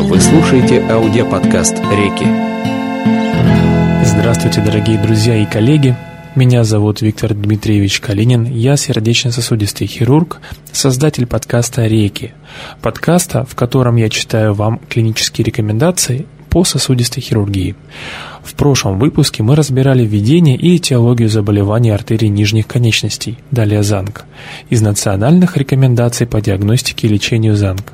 Вы 0.00 0.20
слушаете 0.20 0.80
аудиоподкаст 0.80 1.74
«Реки». 1.74 2.26
Здравствуйте, 4.06 4.60
дорогие 4.60 4.96
друзья 4.96 5.36
и 5.36 5.44
коллеги. 5.44 5.96
Меня 6.36 6.62
зовут 6.62 7.02
Виктор 7.02 7.34
Дмитриевич 7.34 7.98
Калинин. 7.98 8.44
Я 8.44 8.76
сердечно-сосудистый 8.76 9.88
хирург, 9.88 10.40
создатель 10.70 11.26
подкаста 11.26 11.86
«Реки». 11.86 12.32
Подкаста, 12.80 13.44
в 13.44 13.56
котором 13.56 13.96
я 13.96 14.08
читаю 14.08 14.54
вам 14.54 14.80
клинические 14.88 15.44
рекомендации 15.44 16.26
по 16.48 16.62
сосудистой 16.64 17.22
хирургии. 17.22 17.74
В 18.42 18.54
прошлом 18.54 19.00
выпуске 19.00 19.42
мы 19.42 19.56
разбирали 19.56 20.06
введение 20.06 20.56
и 20.56 20.76
этиологию 20.76 21.28
заболеваний 21.28 21.90
артерий 21.90 22.28
нижних 22.28 22.68
конечностей, 22.68 23.36
далее 23.50 23.82
ЗАНК, 23.82 24.24
из 24.70 24.80
национальных 24.80 25.56
рекомендаций 25.56 26.26
по 26.26 26.40
диагностике 26.40 27.08
и 27.08 27.10
лечению 27.10 27.56
ЗАНК. 27.56 27.92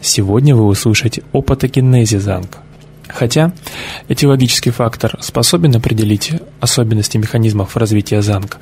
Сегодня 0.00 0.54
вы 0.54 0.66
услышите 0.66 1.22
о 1.32 1.42
патогенезе 1.42 2.20
ЗАНК. 2.20 2.58
Хотя 3.08 3.52
этиологический 4.08 4.70
фактор 4.70 5.16
способен 5.20 5.74
определить 5.74 6.32
особенности 6.60 7.16
механизмов 7.16 7.76
развития 7.76 8.20
ЗАНК, 8.20 8.58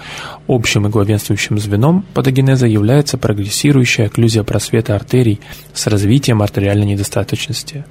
общим 0.46 0.86
и 0.86 0.90
главенствующим 0.90 1.58
звеном 1.58 2.04
патогенеза 2.14 2.66
является 2.66 3.18
прогрессирующая 3.18 4.06
окклюзия 4.06 4.44
просвета 4.44 4.94
артерий 4.94 5.40
с 5.74 5.86
развитием 5.88 6.42
артериальной 6.42 6.86
недостаточности. 6.86 7.84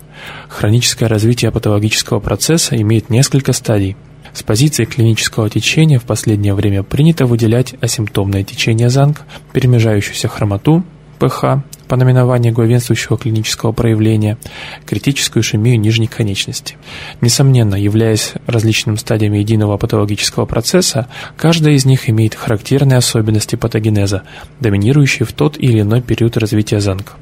Хроническое 0.47 1.09
развитие 1.09 1.51
патологического 1.51 2.19
процесса 2.21 2.75
имеет 2.81 3.09
несколько 3.09 3.51
стадий. 3.51 3.97
С 4.33 4.43
позиции 4.43 4.85
клинического 4.85 5.49
течения 5.49 5.99
в 5.99 6.03
последнее 6.03 6.53
время 6.53 6.83
принято 6.83 7.25
выделять 7.25 7.75
асимптомное 7.81 8.43
течение 8.43 8.89
ЗАНК, 8.89 9.21
перемежающуюся 9.53 10.27
хромоту, 10.27 10.83
ПХ, 11.19 11.63
по 11.87 11.95
наименованию 11.95 12.53
главенствующего 12.53 13.17
клинического 13.17 13.71
проявления, 13.71 14.37
критическую 14.85 15.43
ишемию 15.43 15.79
нижней 15.79 16.07
конечности. 16.07 16.77
Несомненно, 17.21 17.75
являясь 17.75 18.33
различными 18.47 18.95
стадиями 18.97 19.39
единого 19.39 19.77
патологического 19.77 20.45
процесса, 20.45 21.07
каждая 21.37 21.73
из 21.73 21.85
них 21.85 22.09
имеет 22.09 22.35
характерные 22.35 22.97
особенности 22.97 23.55
патогенеза, 23.55 24.23
доминирующие 24.59 25.25
в 25.25 25.33
тот 25.33 25.57
или 25.57 25.81
иной 25.81 26.01
период 26.01 26.37
развития 26.37 26.79
ЗАНК 26.79 27.15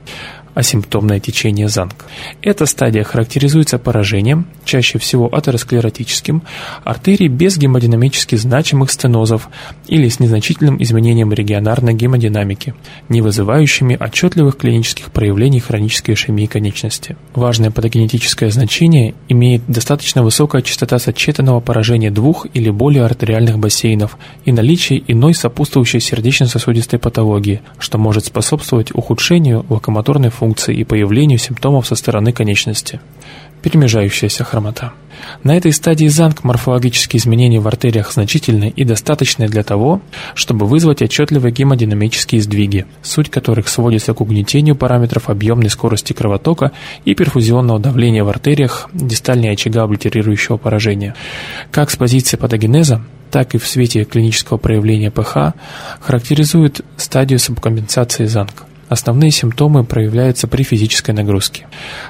асимптомное 0.53 1.19
течение 1.19 1.67
ЗАНК. 1.67 2.05
Эта 2.41 2.65
стадия 2.65 3.03
характеризуется 3.03 3.79
поражением, 3.79 4.45
чаще 4.65 4.99
всего 4.99 5.33
атеросклеротическим, 5.33 6.43
артерий 6.83 7.27
без 7.27 7.57
гемодинамически 7.57 8.35
значимых 8.35 8.91
стенозов 8.91 9.49
или 9.87 10.07
с 10.07 10.19
незначительным 10.19 10.81
изменением 10.81 11.33
регионарной 11.33 11.93
гемодинамики, 11.93 12.75
не 13.09 13.21
вызывающими 13.21 13.97
отчетливых 13.99 14.57
клинических 14.57 15.11
проявлений 15.11 15.59
хронической 15.59 16.15
ишемии 16.15 16.45
конечности. 16.45 17.17
Важное 17.33 17.71
патогенетическое 17.71 18.49
значение 18.51 19.15
имеет 19.29 19.63
достаточно 19.67 20.23
высокая 20.23 20.61
частота 20.61 20.99
сочетанного 20.99 21.59
поражения 21.59 22.11
двух 22.11 22.45
или 22.53 22.69
более 22.69 23.05
артериальных 23.05 23.59
бассейнов 23.59 24.17
и 24.45 24.51
наличие 24.51 25.03
иной 25.07 25.33
сопутствующей 25.33 25.99
сердечно-сосудистой 25.99 26.99
патологии, 26.99 27.61
что 27.79 27.97
может 27.97 28.25
способствовать 28.25 28.91
ухудшению 28.93 29.65
локомоторной 29.69 30.29
функции 30.29 30.42
функции 30.43 30.75
и 30.75 30.83
появлению 30.83 31.39
симптомов 31.39 31.87
со 31.87 31.95
стороны 31.95 32.33
конечности. 32.33 32.99
Перемежающаяся 33.61 34.43
хромота. 34.43 34.91
На 35.41 35.55
этой 35.55 35.71
стадии 35.71 36.07
ЗАНК 36.07 36.43
морфологические 36.43 37.21
изменения 37.21 37.61
в 37.61 37.67
артериях 37.69 38.11
значительны 38.11 38.73
и 38.75 38.83
достаточны 38.83 39.47
для 39.47 39.63
того, 39.63 40.01
чтобы 40.35 40.65
вызвать 40.65 41.01
отчетливые 41.01 41.53
гемодинамические 41.53 42.41
сдвиги, 42.41 42.85
суть 43.01 43.31
которых 43.31 43.69
сводится 43.69 44.13
к 44.13 44.19
угнетению 44.19 44.75
параметров 44.75 45.29
объемной 45.29 45.69
скорости 45.69 46.11
кровотока 46.11 46.73
и 47.05 47.15
перфузионного 47.15 47.79
давления 47.79 48.25
в 48.25 48.27
артериях 48.27 48.89
дистальной 48.91 49.51
очага 49.51 49.83
облитерирующего 49.83 50.57
поражения. 50.57 51.15
Как 51.71 51.89
с 51.89 51.95
позиции 51.95 52.35
патогенеза, 52.35 53.01
так 53.31 53.55
и 53.55 53.57
в 53.57 53.65
свете 53.65 54.03
клинического 54.03 54.57
проявления 54.57 55.09
ПХ 55.09 55.53
характеризует 56.01 56.81
стадию 56.97 57.39
субкомпенсации 57.39 58.25
ЗАНК. 58.25 58.72
Основные 58.93 59.31
симптомы 59.31 59.83
проявляются 59.83 60.47
при 60.47 60.61
физической 60.61 61.15
нагрузке. 61.15 61.65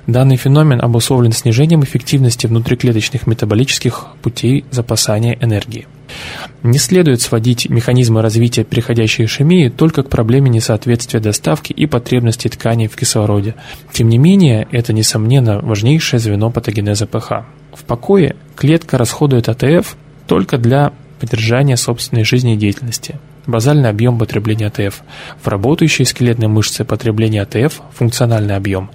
Данный 0.06 0.36
феномен 0.36 0.82
обусловлен 0.82 1.32
снижением 1.32 1.82
эффективности 1.86 2.46
внутриклеточных 2.46 3.26
метаболических 3.26 4.08
путей 4.22 4.66
запасания 4.70 5.38
энергии. 5.40 5.88
Не 6.62 6.78
следует 6.78 7.22
сводить 7.22 7.70
механизмы 7.70 8.22
развития 8.22 8.66
преходящей 8.66 9.24
ишемии 9.24 9.70
только 9.70 10.04
к 10.04 10.10
проблеме 10.10 10.50
несоответствия 10.50 11.22
доставки 11.22 11.72
и 11.72 11.86
потребностей 11.86 12.50
тканей 12.50 12.90
в 12.90 12.98
кислороде. 12.98 13.56
Тем 13.94 14.10
не 14.10 14.18
менее, 14.18 14.68
это, 14.74 14.92
несомненно, 14.92 15.62
важнейшее 15.62 16.20
звено 16.20 16.52
патогенеза 16.52 17.08
ПХ. 17.08 17.46
В 17.74 17.86
покое 17.88 18.36
клетка 18.58 18.98
расходует 18.98 19.48
АТФ 19.48 19.96
только 20.28 20.58
для 20.58 20.92
поддержания 21.22 21.78
собственной 21.78 22.26
жизнедеятельности. 22.26 23.16
Базальный 23.46 23.90
объем 23.90 24.18
потребления 24.18 24.68
АТФ. 24.68 25.02
В 25.42 25.48
работающей 25.48 26.06
скелетной 26.06 26.48
мышце 26.48 26.86
потребление 26.86 27.42
АТФ, 27.42 27.82
функциональный 27.94 28.56
объем, 28.56 28.90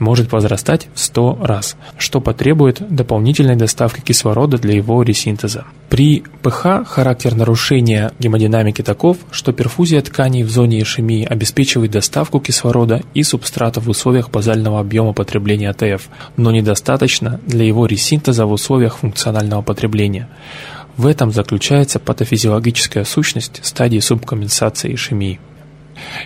может 0.00 0.32
возрастать 0.32 0.88
в 0.94 1.00
100 1.00 1.38
раз, 1.40 1.76
что 1.96 2.20
потребует 2.20 2.82
дополнительной 2.94 3.54
доставки 3.54 4.00
кислорода 4.00 4.58
для 4.58 4.74
его 4.74 5.02
ресинтеза. 5.02 5.64
При 5.88 6.24
ПХ 6.42 6.84
характер 6.84 7.36
нарушения 7.36 8.12
гемодинамики 8.18 8.82
таков, 8.82 9.18
что 9.30 9.52
перфузия 9.52 10.00
тканей 10.02 10.42
в 10.42 10.50
зоне 10.50 10.82
ишемии 10.82 11.24
обеспечивает 11.24 11.92
доставку 11.92 12.40
кислорода 12.40 13.02
и 13.14 13.22
субстрата 13.22 13.80
в 13.80 13.88
условиях 13.88 14.30
базального 14.30 14.80
объема 14.80 15.12
потребления 15.12 15.70
АТФ, 15.70 16.08
но 16.36 16.50
недостаточно 16.50 17.40
для 17.46 17.64
его 17.64 17.86
ресинтеза 17.86 18.46
в 18.46 18.52
условиях 18.52 18.96
функционального 18.96 19.62
потребления. 19.62 20.28
В 20.96 21.06
этом 21.06 21.32
заключается 21.32 21.98
патофизиологическая 21.98 23.04
сущность 23.04 23.60
стадии 23.64 23.98
субкомпенсации 23.98 24.94
ишемии. 24.94 25.40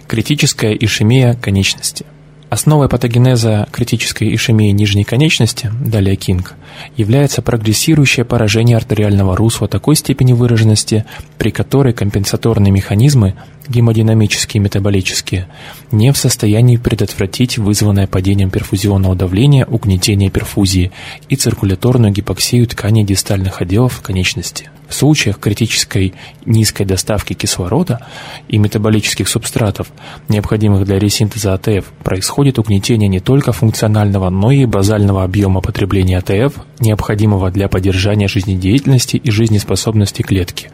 Критическая 0.09 0.75
ишемия 0.75 1.35
конечности. 1.35 2.05
Основой 2.49 2.89
патогенеза 2.89 3.67
критической 3.73 4.33
ишемии 4.33 4.71
нижней 4.71 5.03
конечности, 5.03 5.71
далее 5.85 6.15
Кинг, 6.15 6.55
является 6.97 7.43
прогрессирующее 7.43 8.25
поражение 8.25 8.77
артериального 8.77 9.37
русла 9.37 9.67
такой 9.67 9.97
степени 9.97 10.33
выраженности, 10.33 11.05
при 11.39 11.51
которой 11.51 11.93
компенсаторные 11.93 12.71
механизмы 12.71 13.35
гемодинамические 13.69 14.61
и 14.61 14.65
метаболические, 14.65 15.49
не 15.93 16.13
в 16.13 16.17
состоянии 16.17 16.77
предотвратить 16.77 17.59
вызванное 17.59 18.07
падением 18.07 18.51
перфузионного 18.51 19.15
давления 19.15 19.67
угнетение 19.67 20.31
перфузии 20.31 20.93
и 21.29 21.37
циркуляторную 21.37 22.13
гипоксию 22.13 22.67
тканей 22.67 23.05
дистальных 23.05 23.61
отделов 23.61 24.01
конечности. 24.03 24.71
В 24.89 24.95
случаях 24.95 25.41
критической 25.41 26.15
низкой 26.45 26.85
доставки 26.85 27.33
кислорода 27.33 28.07
и 28.47 28.57
метаболических 28.57 29.29
субстратов, 29.29 29.89
необходимых 30.29 30.85
для 30.85 30.99
ресинтеза 30.99 31.55
АТФ, 31.55 31.87
происходит 32.05 32.59
угнетение 32.59 33.09
не 33.09 33.19
только 33.19 33.53
функционального, 33.53 34.31
но 34.31 34.53
и 34.53 34.65
базального 34.65 35.25
объема 35.25 35.61
потребления 35.61 36.19
АТФ, 36.19 36.55
необходимого 36.79 37.51
для 37.51 37.69
поддержания 37.69 38.29
жизнедеятельности 38.29 39.17
и 39.17 39.31
жизнеспособности 39.31 40.23
клетки 40.23 40.71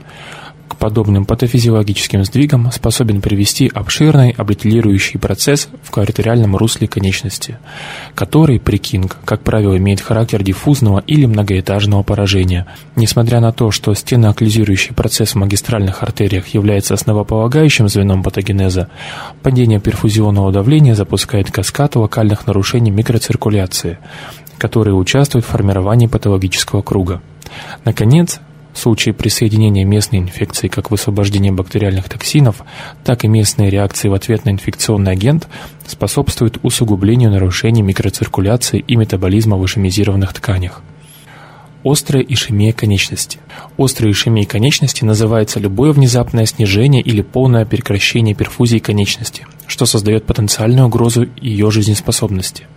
к 0.72 0.76
подобным 0.76 1.26
патофизиологическим 1.26 2.24
сдвигам 2.24 2.72
способен 2.72 3.20
привести 3.20 3.70
обширный 3.72 4.30
облитерирующий 4.30 5.20
процесс 5.20 5.68
в 5.82 5.96
артериальном 5.98 6.56
русле 6.56 6.88
конечности, 6.88 7.58
который 8.14 8.58
при 8.58 8.78
КИНК, 8.78 9.18
как 9.26 9.42
правило, 9.42 9.76
имеет 9.76 10.00
характер 10.00 10.42
диффузного 10.42 11.04
или 11.06 11.26
многоэтажного 11.26 12.02
поражения. 12.02 12.66
Несмотря 12.96 13.40
на 13.40 13.52
то, 13.52 13.70
что 13.70 13.92
стеноокклюзирующий 13.92 14.94
процесс 14.94 15.32
в 15.32 15.38
магистральных 15.38 16.02
артериях 16.02 16.48
является 16.48 16.94
основополагающим 16.94 17.88
звеном 17.88 18.22
патогенеза, 18.22 18.88
падение 19.42 19.80
перфузионного 19.80 20.52
давления 20.52 20.94
запускает 20.94 21.50
каскад 21.50 21.96
локальных 21.96 22.46
нарушений 22.46 22.90
микроциркуляции, 22.90 23.98
которые 24.56 24.94
участвуют 24.94 25.44
в 25.44 25.48
формировании 25.48 26.06
патологического 26.06 26.80
круга. 26.82 27.20
Наконец, 27.84 28.40
в 28.72 28.78
случае 28.78 29.14
присоединения 29.14 29.84
местной 29.84 30.18
инфекции 30.18 30.68
как 30.68 30.90
высвобождения 30.90 31.52
бактериальных 31.52 32.08
токсинов, 32.08 32.62
так 33.04 33.24
и 33.24 33.28
местные 33.28 33.70
реакции 33.70 34.08
в 34.08 34.14
ответ 34.14 34.44
на 34.44 34.50
инфекционный 34.50 35.12
агент 35.12 35.48
способствуют 35.86 36.58
усугублению 36.62 37.30
нарушений 37.30 37.82
микроциркуляции 37.82 38.82
и 38.86 38.96
метаболизма 38.96 39.56
в 39.56 39.64
ишемизированных 39.64 40.32
тканях. 40.32 40.82
Острая 41.84 42.22
ишемия 42.22 42.72
конечности. 42.72 43.40
Острой 43.76 44.12
ишемией 44.12 44.46
конечности 44.46 45.04
называется 45.04 45.58
любое 45.58 45.92
внезапное 45.92 46.46
снижение 46.46 47.02
или 47.02 47.22
полное 47.22 47.66
прекращение 47.66 48.36
перфузии 48.36 48.78
конечности, 48.78 49.46
что 49.66 49.84
создает 49.84 50.24
потенциальную 50.24 50.86
угрозу 50.86 51.26
ее 51.40 51.72
жизнеспособности. 51.72 52.68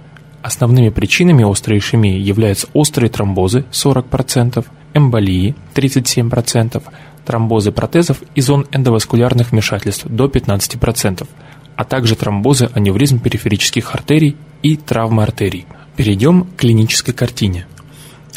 Основными 0.41 0.89
причинами 0.89 1.49
острой 1.49 1.77
ишемии 1.77 2.19
являются 2.19 2.67
острые 2.73 3.09
тромбозы 3.11 3.65
40%, 3.71 4.65
эмболии 4.95 5.53
37%, 5.75 6.81
тромбозы 7.25 7.71
протезов 7.71 8.23
и 8.33 8.41
зон 8.41 8.65
эндоваскулярных 8.71 9.51
вмешательств 9.51 10.05
до 10.07 10.25
15%, 10.25 11.27
а 11.75 11.83
также 11.83 12.15
тромбозы 12.15 12.69
аневризм 12.73 13.19
периферических 13.19 13.93
артерий 13.93 14.35
и 14.63 14.75
травмы 14.77 15.21
артерий. 15.21 15.67
Перейдем 15.95 16.45
к 16.45 16.55
клинической 16.55 17.13
картине. 17.13 17.67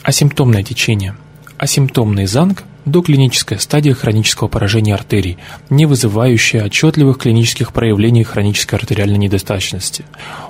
Асимптомное 0.02 0.62
течение. 0.62 1.16
Асимптомный 1.56 2.26
ЗАНГ 2.26 2.64
доклиническая 2.88 3.58
стадия 3.58 3.94
хронического 3.94 4.49
поражения 4.49 4.94
артерий, 4.94 5.38
не 5.70 5.87
вызывающая 5.87 6.64
отчетливых 6.64 7.19
клинических 7.19 7.73
проявлений 7.73 8.25
хронической 8.25 8.79
артериальной 8.79 9.19
недостаточности. 9.19 10.05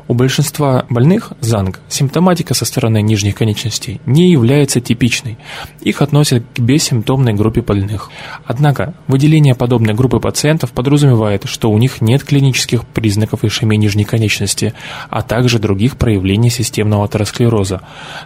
У 0.08 0.14
большинства 0.14 0.86
больных 0.88 1.32
ЗАНГ 1.40 1.80
симптоматика 1.88 2.54
со 2.54 2.64
стороны 2.64 3.02
нижних 3.02 3.34
конечностей 3.34 4.00
не 4.06 4.30
является 4.30 4.80
типичной. 4.80 5.36
Их 5.80 6.00
относят 6.00 6.44
к 6.54 6.60
бессимптомной 6.60 7.34
группе 7.34 7.60
больных. 7.60 8.10
Однако 8.44 8.94
выделение 9.06 9.54
подобной 9.54 9.94
группы 9.94 10.18
пациентов 10.18 10.72
подразумевает, 10.72 11.44
что 11.46 11.70
у 11.70 11.78
них 11.78 12.00
нет 12.00 12.24
клинических 12.24 12.86
признаков 12.86 13.44
ишемии 13.44 13.76
нижней 13.76 14.04
конечности, 14.04 14.72
а 15.10 15.22
также 15.22 15.58
других 15.58 15.96
проявлений 15.96 16.50
системного 16.50 17.04
атеросклероза. 17.04 17.82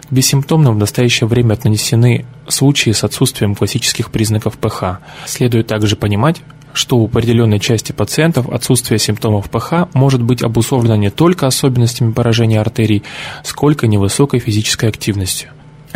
К 0.07 0.11
бессимптомным 0.11 0.75
в 0.75 0.79
настоящее 0.79 1.27
время 1.27 1.53
отнесены 1.53 2.25
случаи 2.47 2.91
с 2.91 3.03
отсутствием 3.03 3.55
классических 3.55 4.11
признаков 4.11 4.57
ПХ. 4.57 4.99
Следует 5.25 5.67
также 5.67 5.95
понимать, 5.95 6.41
что 6.73 6.97
у 6.97 7.05
определенной 7.05 7.59
части 7.59 7.91
пациентов 7.91 8.49
отсутствие 8.49 8.99
симптомов 8.99 9.49
ПХ 9.49 9.93
может 9.93 10.21
быть 10.21 10.41
обусловлено 10.41 10.95
не 10.95 11.09
только 11.09 11.47
особенностями 11.47 12.11
поражения 12.11 12.59
артерий, 12.59 13.03
сколько 13.43 13.87
невысокой 13.87 14.39
физической 14.39 14.89
активностью. 14.89 15.49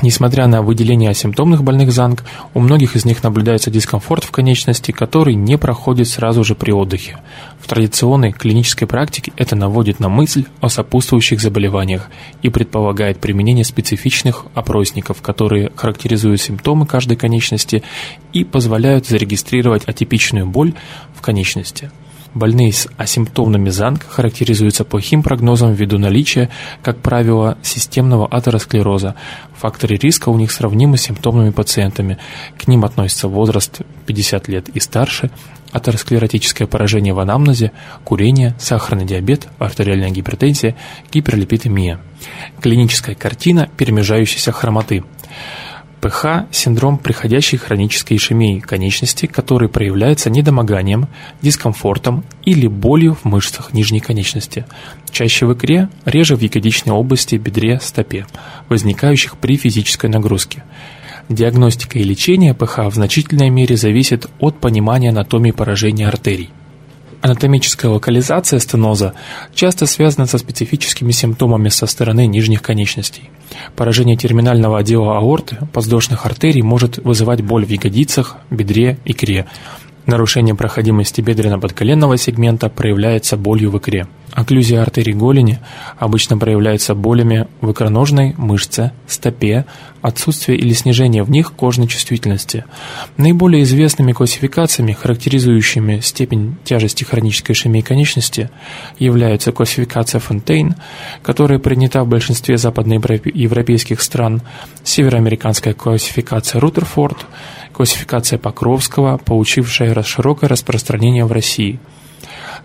Несмотря 0.03 0.45
на 0.45 0.61
выделение 0.61 1.09
асимптомных 1.09 1.63
больных 1.63 1.91
ЗАНГ, 1.91 2.23
у 2.53 2.59
многих 2.59 2.95
из 2.95 3.03
них 3.03 3.23
наблюдается 3.23 3.71
дискомфорт 3.71 4.23
в 4.23 4.31
конечности, 4.31 4.91
который 4.91 5.33
не 5.33 5.57
проходит 5.57 6.07
сразу 6.07 6.43
же 6.43 6.53
при 6.53 6.71
отдыхе. 6.71 7.17
В 7.59 7.67
традиционной 7.67 8.31
клинической 8.31 8.87
практике 8.87 9.33
это 9.37 9.55
наводит 9.55 9.99
на 9.99 10.07
мысль 10.07 10.45
о 10.61 10.69
сопутствующих 10.69 11.41
заболеваниях 11.41 12.09
и 12.43 12.49
предполагает 12.49 13.19
применение 13.19 13.65
специфичных 13.65 14.45
опросников, 14.53 15.23
которые 15.23 15.71
характеризуют 15.75 16.41
симптомы 16.41 16.85
каждой 16.85 17.17
конечности 17.17 17.81
и 18.33 18.43
позволяют 18.43 19.07
зарегистрировать 19.07 19.85
атипичную 19.85 20.45
боль 20.45 20.73
в 21.15 21.21
конечности. 21.21 21.89
Больные 22.37 22.71
с 22.71 22.87
асимптомными 22.97 23.69
ЗАНГ 23.69 24.05
характеризуются 24.07 24.85
плохим 24.85 25.23
прогнозом 25.23 25.73
ввиду 25.73 25.97
наличия, 25.97 26.51
как 26.83 26.99
правило, 26.99 27.57
системного 27.63 28.27
атеросклероза. 28.27 29.15
Факторы 29.55 29.95
риска 29.95 30.29
у 30.29 30.37
них 30.37 30.51
сравнимы 30.51 30.99
с 30.99 31.01
симптомными 31.01 31.49
пациентами. 31.49 32.19
К 32.55 32.67
ним 32.67 32.85
относятся 32.85 33.27
возраст 33.27 33.81
50 34.05 34.49
лет 34.49 34.69
и 34.69 34.79
старше, 34.79 35.31
атеросклеротическое 35.71 36.67
поражение 36.67 37.15
в 37.15 37.19
анамнезе, 37.19 37.71
курение, 38.03 38.53
сахарный 38.59 39.05
диабет, 39.05 39.47
артериальная 39.57 40.11
гипертензия, 40.11 40.75
гиперлипидемия. 41.11 41.99
Клиническая 42.61 43.15
картина 43.15 43.67
перемежающейся 43.77 44.51
хромоты– 44.51 45.03
ПХ– 46.01 46.45
синдром 46.51 46.97
приходящей 46.97 47.57
хронической 47.57 48.17
ишемии 48.17 48.59
конечности, 48.59 49.25
который 49.25 49.67
проявляется 49.67 50.29
недомоганием, 50.29 51.07
дискомфортом 51.41 52.23
или 52.43 52.67
болью 52.67 53.15
в 53.15 53.25
мышцах 53.25 53.73
нижней 53.73 53.99
конечности. 53.99 54.65
Чаще 55.11 55.45
в 55.45 55.53
икре, 55.53 55.89
реже 56.05 56.35
в 56.35 56.41
ягодичной 56.41 56.93
области, 56.93 57.35
бедре, 57.35 57.79
стопе, 57.81 58.27
возникающих 58.69 59.37
при 59.37 59.57
физической 59.57 60.09
нагрузке. 60.09 60.63
Диагностика 61.29 61.99
и 61.99 62.03
лечение 62.03 62.53
ПХ 62.53 62.79
в 62.85 62.93
значительной 62.93 63.49
мере 63.49 63.75
зависит 63.75 64.27
от 64.39 64.59
понимания 64.59 65.09
анатомии 65.09 65.51
поражения 65.51 66.07
артерий. 66.07 66.51
Анатомическая 67.21 67.91
локализация 67.91 68.59
стеноза 68.59 69.13
часто 69.53 69.87
связана 69.87 70.27
со 70.27 70.37
специфическими 70.37 71.11
симптомами 71.11 71.69
со 71.69 71.87
стороны 71.87 72.27
нижних 72.27 72.61
конечностей. 72.61 73.29
Поражение 73.75 74.17
терминального 74.17 74.79
отдела 74.79 75.17
аорты, 75.17 75.57
подвздошных 75.73 76.25
артерий 76.25 76.61
может 76.61 76.97
вызывать 76.97 77.41
боль 77.41 77.65
в 77.65 77.69
ягодицах, 77.69 78.37
бедре, 78.49 78.97
икре, 79.05 79.45
Нарушение 80.07 80.55
проходимости 80.55 81.19
бедренно-подколенного 81.19 82.15
сегмента 82.15 82.69
проявляется 82.69 83.35
болью 83.35 83.71
в 83.71 83.77
икре. 83.77 84.07
Окклюзия 84.31 84.81
артерий 84.81 85.11
голени 85.11 85.59
обычно 85.97 86.37
проявляется 86.37 86.95
болями 86.95 87.47
в 87.59 87.71
икроножной 87.73 88.33
мышце, 88.37 88.93
стопе, 89.05 89.65
отсутствие 90.01 90.57
или 90.59 90.71
снижение 90.71 91.23
в 91.23 91.29
них 91.29 91.51
кожной 91.51 91.87
чувствительности. 91.87 92.63
Наиболее 93.17 93.63
известными 93.63 94.13
классификациями, 94.13 94.93
характеризующими 94.93 95.99
степень 95.99 96.55
тяжести 96.63 97.03
хронической 97.03 97.53
ишемии 97.53 97.81
конечности, 97.81 98.49
являются 98.99 99.51
классификация 99.51 100.19
Фонтейн, 100.19 100.75
которая 101.21 101.59
принята 101.59 102.05
в 102.05 102.07
большинстве 102.07 102.57
западноевропейских 102.57 103.99
стран, 103.99 104.41
североамериканская 104.83 105.73
классификация 105.73 106.61
Рутерфорд 106.61 107.25
классификация 107.77 108.39
Покровского, 108.39 109.17
получившая 109.17 110.01
широкое 110.01 110.49
распространение 110.49 111.25
в 111.25 111.31
России. 111.31 111.79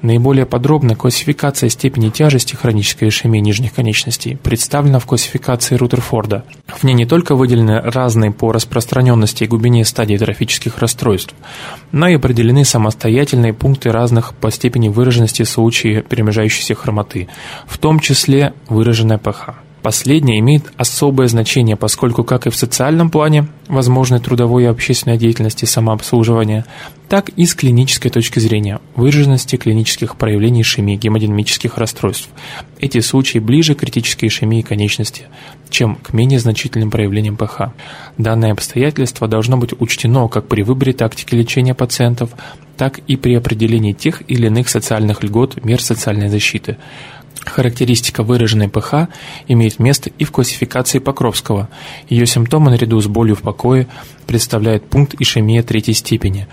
Наиболее 0.00 0.46
подробная 0.46 0.96
классификация 0.96 1.68
степени 1.68 2.08
тяжести 2.08 2.56
хронической 2.56 3.08
ишемии 3.08 3.38
нижних 3.38 3.74
конечностей 3.74 4.36
представлена 4.36 4.98
в 4.98 5.04
классификации 5.04 5.76
Рутерфорда. 5.76 6.44
В 6.66 6.82
ней 6.84 6.94
не 6.94 7.04
только 7.04 7.34
выделены 7.34 7.78
разные 7.82 8.32
по 8.32 8.52
распространенности 8.52 9.44
и 9.44 9.46
глубине 9.46 9.84
стадии 9.84 10.16
трофических 10.16 10.78
расстройств, 10.78 11.34
но 11.92 12.08
и 12.08 12.14
определены 12.14 12.64
самостоятельные 12.64 13.52
пункты 13.52 13.92
разных 13.92 14.34
по 14.34 14.50
степени 14.50 14.88
выраженности 14.88 15.42
случаев 15.42 16.06
перемежающейся 16.06 16.74
хромоты, 16.74 17.28
в 17.66 17.76
том 17.76 18.00
числе 18.00 18.54
выраженная 18.70 19.18
ПХ. 19.18 19.61
Последнее 19.82 20.38
имеет 20.38 20.72
особое 20.76 21.26
значение, 21.26 21.76
поскольку 21.76 22.22
как 22.22 22.46
и 22.46 22.50
в 22.50 22.56
социальном 22.56 23.10
плане 23.10 23.48
возможной 23.66 24.20
трудовой 24.20 24.62
и 24.62 24.66
общественной 24.66 25.18
деятельности 25.18 25.64
самообслуживания, 25.64 26.66
так 27.08 27.30
и 27.30 27.44
с 27.44 27.54
клинической 27.54 28.10
точки 28.10 28.38
зрения 28.38 28.80
выраженности 28.94 29.56
клинических 29.56 30.16
проявлений 30.16 30.62
ишемии 30.62 30.94
гемодинамических 30.94 31.78
расстройств. 31.78 32.28
Эти 32.78 33.00
случаи 33.00 33.38
ближе 33.38 33.74
к 33.74 33.80
критической 33.80 34.28
ишемии 34.28 34.62
конечности, 34.62 35.24
чем 35.68 35.96
к 35.96 36.12
менее 36.12 36.38
значительным 36.38 36.92
проявлениям 36.92 37.36
ПХ. 37.36 37.72
Данное 38.18 38.52
обстоятельство 38.52 39.26
должно 39.26 39.56
быть 39.56 39.74
учтено 39.80 40.28
как 40.28 40.46
при 40.46 40.62
выборе 40.62 40.92
тактики 40.92 41.34
лечения 41.34 41.74
пациентов, 41.74 42.30
так 42.76 43.00
и 43.08 43.16
при 43.16 43.34
определении 43.34 43.92
тех 43.92 44.22
или 44.28 44.46
иных 44.46 44.68
социальных 44.68 45.24
льгот 45.24 45.64
мер 45.64 45.82
социальной 45.82 46.28
защиты. 46.28 46.76
Характеристика 47.44 48.22
выраженной 48.22 48.68
ПХ 48.68 49.08
имеет 49.48 49.78
место 49.78 50.10
и 50.18 50.24
в 50.24 50.30
классификации 50.30 50.98
Покровского. 50.98 51.68
Ее 52.08 52.26
симптомы 52.26 52.70
наряду 52.70 53.00
с 53.00 53.06
болью 53.06 53.36
в 53.36 53.42
покое 53.42 53.88
представляют 54.26 54.88
пункт 54.88 55.14
ишемия 55.18 55.62
третьей 55.62 55.94
степени. 55.94 56.46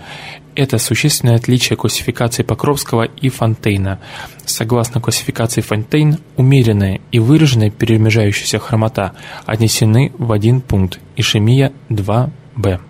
Это 0.56 0.78
существенное 0.78 1.36
отличие 1.36 1.76
классификации 1.76 2.42
Покровского 2.42 3.04
и 3.04 3.28
Фонтейна. 3.28 4.00
Согласно 4.44 5.00
классификации 5.00 5.60
Фонтейн, 5.60 6.18
умеренная 6.36 7.00
и 7.12 7.18
выраженная 7.18 7.70
перемежающаяся 7.70 8.58
хромота 8.58 9.12
отнесены 9.46 10.12
в 10.18 10.32
один 10.32 10.60
пункт– 10.60 10.98
ишемия 11.16 11.72
2Б. 11.88 12.80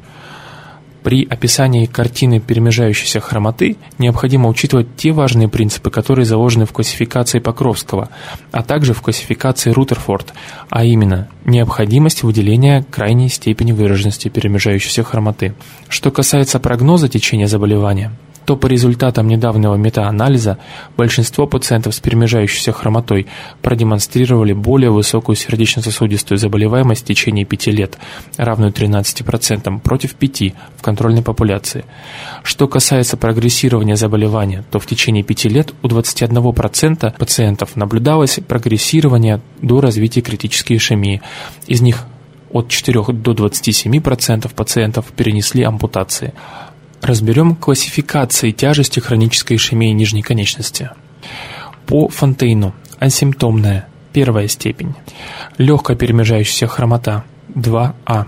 При 1.03 1.27
описании 1.27 1.87
картины 1.87 2.41
перемежающейся 2.41 3.21
хромоты 3.21 3.77
необходимо 3.99 4.49
учитывать 4.49 4.97
те 4.97 5.13
важные 5.13 5.49
принципы, 5.49 5.91
которые 5.91 6.27
заложены 6.27 6.67
в 6.67 6.73
классификации 6.73 7.39
Покровского, 7.39 8.11
а 8.53 8.63
также 8.63 8.93
в 8.93 9.01
классификации 9.01 9.71
Рутерфорд, 9.71 10.35
а 10.69 10.85
именно 10.85 11.29
необходимость 11.45 12.23
выделения 12.23 12.85
крайней 12.91 13.29
степени 13.29 13.73
выраженности 13.73 14.29
перемежающейся 14.29 15.03
хромоты. 15.03 15.55
Что 15.89 16.11
касается 16.11 16.61
прогноза 16.61 17.09
течения 17.09 17.47
заболевания– 17.47 18.13
то 18.51 18.57
по 18.57 18.67
результатам 18.67 19.29
недавнего 19.29 19.77
метаанализа 19.77 20.59
большинство 20.97 21.47
пациентов 21.47 21.95
с 21.95 22.01
перемежающейся 22.01 22.73
хромотой 22.73 23.29
продемонстрировали 23.63 24.53
более 24.53 24.91
высокую 24.91 25.37
сердечно-сосудистую 25.37 26.37
заболеваемость 26.37 27.03
в 27.03 27.05
течение 27.05 27.45
5 27.45 27.67
лет, 27.69 27.97
равную 28.37 28.73
13% 28.73 29.81
против 29.83 30.17
5% 30.17 30.55
в 30.77 30.83
контрольной 30.83 31.23
популяции. 31.23 31.85
Что 32.43 32.67
касается 32.67 33.17
прогрессирования 33.17 33.95
заболевания, 33.95 34.65
то 34.69 34.81
в 34.81 34.87
течение 34.87 35.23
5 35.23 35.45
лет 35.45 35.73
у 35.83 35.87
21% 35.87 37.17
пациентов 37.17 37.77
наблюдалось 37.77 38.41
прогрессирование 38.49 39.41
до 39.63 39.81
развития 39.81 40.23
критической 40.23 40.77
ишемии. 40.77 41.23
Из 41.69 41.83
них 41.83 42.05
от 42.53 42.69
4 42.69 43.13
до 43.13 43.33
27% 43.33 44.53
пациентов 44.53 45.07
перенесли 45.17 45.63
ампутации. 45.63 46.33
Разберем 47.03 47.57
классификации 47.57 48.51
тяжести 48.51 49.01
хронической 49.01 49.57
ишемии 49.57 49.93
нижней 49.93 50.23
конечности. 50.23 50.91
По 51.87 52.09
Фонтейну. 52.09 52.75
Асимптомная. 52.99 53.87
Первая 54.13 54.49
степень, 54.49 54.95
легкая 55.57 55.97
перемежающаяся 55.97 56.67
хромота. 56.67 57.25
2А, 57.55 58.27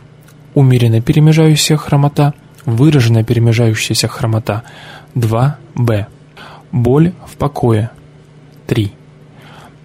умеренно 0.54 1.00
перемежающаяся 1.00 1.76
хромота, 1.76 2.34
выраженная 2.64 3.24
перемежающаяся 3.24 4.08
хромота. 4.08 4.62
2Б, 5.14 6.06
боль 6.70 7.12
в 7.26 7.36
покое. 7.36 7.90
3, 8.68 8.92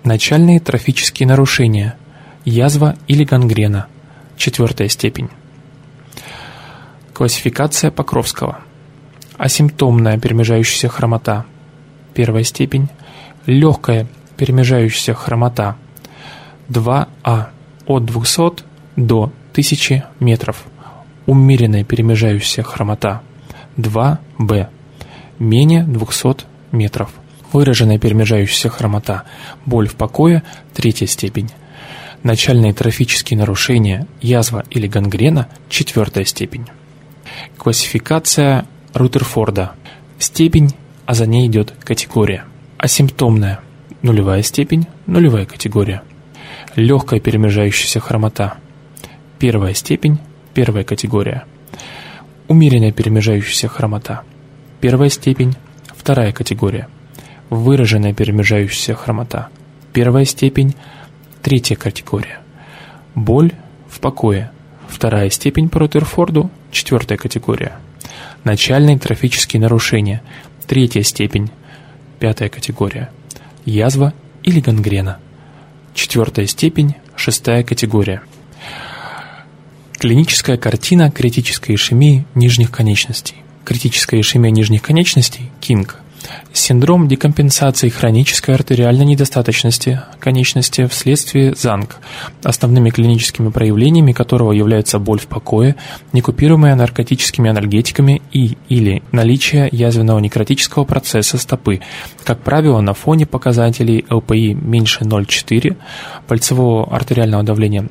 начальные 0.03 0.59
трофические 0.59 1.27
нарушения, 1.27 1.97
язва 2.45 2.95
или 3.07 3.23
гангрена, 3.23 3.87
четвертая 4.37 4.87
степень. 4.87 5.29
Классификация 7.13 7.89
Покровского. 7.89 8.59
Асимптомная 9.37 10.17
перемежающаяся 10.17 10.89
хромота, 10.89 11.45
первая 12.13 12.43
степень. 12.43 12.89
Легкая 13.45 14.07
перемежающаяся 14.35 15.13
хромота, 15.13 15.77
2А, 16.69 17.47
от 17.85 18.05
200 18.05 18.63
до 18.95 19.31
1000 19.53 20.03
метров. 20.19 20.65
Умеренная 21.25 21.83
перемежающаяся 21.83 22.63
хромота, 22.63 23.21
2Б, 23.77 24.67
менее 25.39 25.83
200 25.83 26.45
метров. 26.71 27.11
Выраженная 27.53 27.99
перемежающаяся 27.99 28.69
хромота, 28.69 29.23
боль 29.65 29.87
в 29.87 29.95
покое, 29.95 30.43
третья 30.73 31.05
степень. 31.05 31.49
Начальные 32.23 32.73
трофические 32.73 33.37
нарушения, 33.37 34.07
язва 34.19 34.65
или 34.69 34.87
гангрена, 34.87 35.47
четвертая 35.69 36.25
степень. 36.25 36.65
Классификация 37.57 38.65
Рутерфорда. 38.93 39.73
Степень, 40.19 40.71
а 41.05 41.13
за 41.13 41.25
ней 41.25 41.47
идет 41.47 41.73
категория. 41.83 42.45
Асимптомная. 42.77 43.59
Нулевая 44.01 44.41
степень, 44.43 44.87
нулевая 45.05 45.45
категория. 45.45 46.03
Легкая 46.75 47.19
перемежающаяся 47.19 47.99
хромота. 47.99 48.55
Первая 49.39 49.73
степень, 49.73 50.19
первая 50.53 50.83
категория. 50.83 51.45
Умеренная 52.47 52.91
перемежающаяся 52.91 53.67
хромота. 53.67 54.21
Первая 54.79 55.09
степень, 55.09 55.55
вторая 55.95 56.31
категория. 56.31 56.87
Выраженная 57.49 58.13
перемежающаяся 58.13 58.93
хромота. 58.95 59.49
Первая 59.93 60.25
степень, 60.25 60.75
третья 61.41 61.75
категория. 61.75 62.39
Боль 63.15 63.51
в 63.89 63.99
покое. 63.99 64.51
Вторая 64.87 65.29
степень 65.29 65.69
по 65.69 65.79
Рутерфорду, 65.79 66.49
четвертая 66.71 67.17
категория. 67.17 67.73
Начальные 68.43 68.97
трофические 68.97 69.61
нарушения. 69.61 70.21
Третья 70.65 71.01
степень, 71.03 71.49
пятая 72.19 72.49
категория. 72.49 73.09
Язва 73.65 74.13
или 74.43 74.59
гангрена. 74.59 75.19
Четвертая 75.93 76.45
степень, 76.47 76.95
шестая 77.15 77.63
категория. 77.63 78.21
Клиническая 79.93 80.57
картина 80.57 81.09
критической 81.09 81.75
ишемии 81.75 82.25
нижних 82.35 82.71
конечностей. 82.71 83.35
Критическая 83.65 84.19
ишемия 84.19 84.51
нижних 84.51 84.81
конечностей, 84.81 85.49
КИНГ, 85.59 85.99
Синдром 86.53 87.07
декомпенсации 87.07 87.89
хронической 87.89 88.55
артериальной 88.55 89.05
недостаточности 89.05 90.01
конечности 90.19 90.87
вследствие 90.87 91.53
ЗАНК, 91.55 91.97
основными 92.43 92.89
клиническими 92.89 93.49
проявлениями 93.49 94.11
которого 94.11 94.51
являются 94.51 94.99
боль 94.99 95.19
в 95.19 95.27
покое, 95.27 95.75
некупируемая 96.13 96.75
наркотическими 96.75 97.49
анальгетиками 97.49 98.21
и 98.31 98.57
или 98.69 99.03
наличие 99.11 99.69
язвенного 99.71 100.19
некротического 100.19 100.83
процесса 100.83 101.37
стопы, 101.37 101.81
как 102.23 102.41
правило, 102.41 102.81
на 102.81 102.93
фоне 102.93 103.25
показателей 103.25 104.05
ЛПИ 104.09 104.53
меньше 104.55 105.03
0,4, 105.03 105.77
пальцевого 106.27 106.93
артериального 106.93 107.43
давления 107.43 107.87